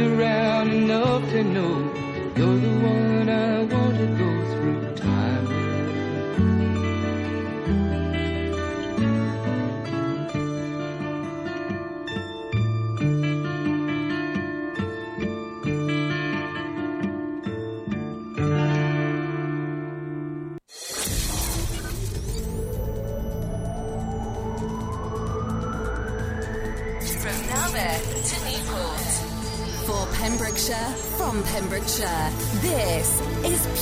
Around 0.00 0.70
enough 0.72 1.28
to 1.30 1.42
know 1.42 1.90
you're 2.36 2.56
the 2.56 2.74
one 2.86 3.28
I 3.28 3.64
want 3.64 3.96
to 3.98 4.06
go 4.16 4.44
through 4.52 4.57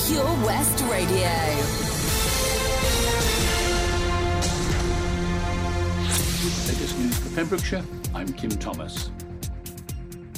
Pure 0.06 0.22
West 0.44 0.84
Radio. 0.84 1.32
Latest 6.68 6.98
news 6.98 7.18
for 7.18 7.34
Pembrokeshire, 7.34 7.84
I'm 8.14 8.32
Kim 8.34 8.50
Thomas. 8.50 9.10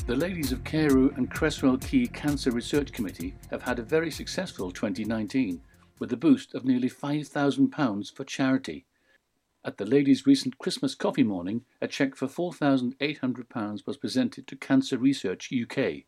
The 0.07 0.17
ladies 0.17 0.53
of 0.53 0.65
Carew 0.65 1.13
and 1.17 1.31
Cresswell 1.31 1.77
Quay 1.77 2.07
Cancer 2.07 2.51
Research 2.51 2.93
Committee 2.93 3.35
have 3.51 3.61
had 3.61 3.79
a 3.79 3.83
very 3.83 4.11
successful 4.11 4.71
2019 4.71 5.61
with 5.99 6.15
a 6.15 6.17
boost 6.17 6.55
of 6.55 6.65
nearly 6.65 6.89
£5,000 6.89 8.15
for 8.15 8.25
charity. 8.25 8.87
At 9.67 9.77
the 9.77 9.85
ladies' 9.85 10.27
recent 10.27 10.57
Christmas 10.57 10.95
coffee 10.95 11.25
morning, 11.25 11.67
a 11.83 11.89
cheque 11.89 12.17
for 12.17 12.27
£4,800 12.27 13.87
was 13.87 13.99
presented 13.99 14.47
to 14.47 14.57
Cancer 14.57 14.97
Research 14.97 15.53
UK, 15.53 16.05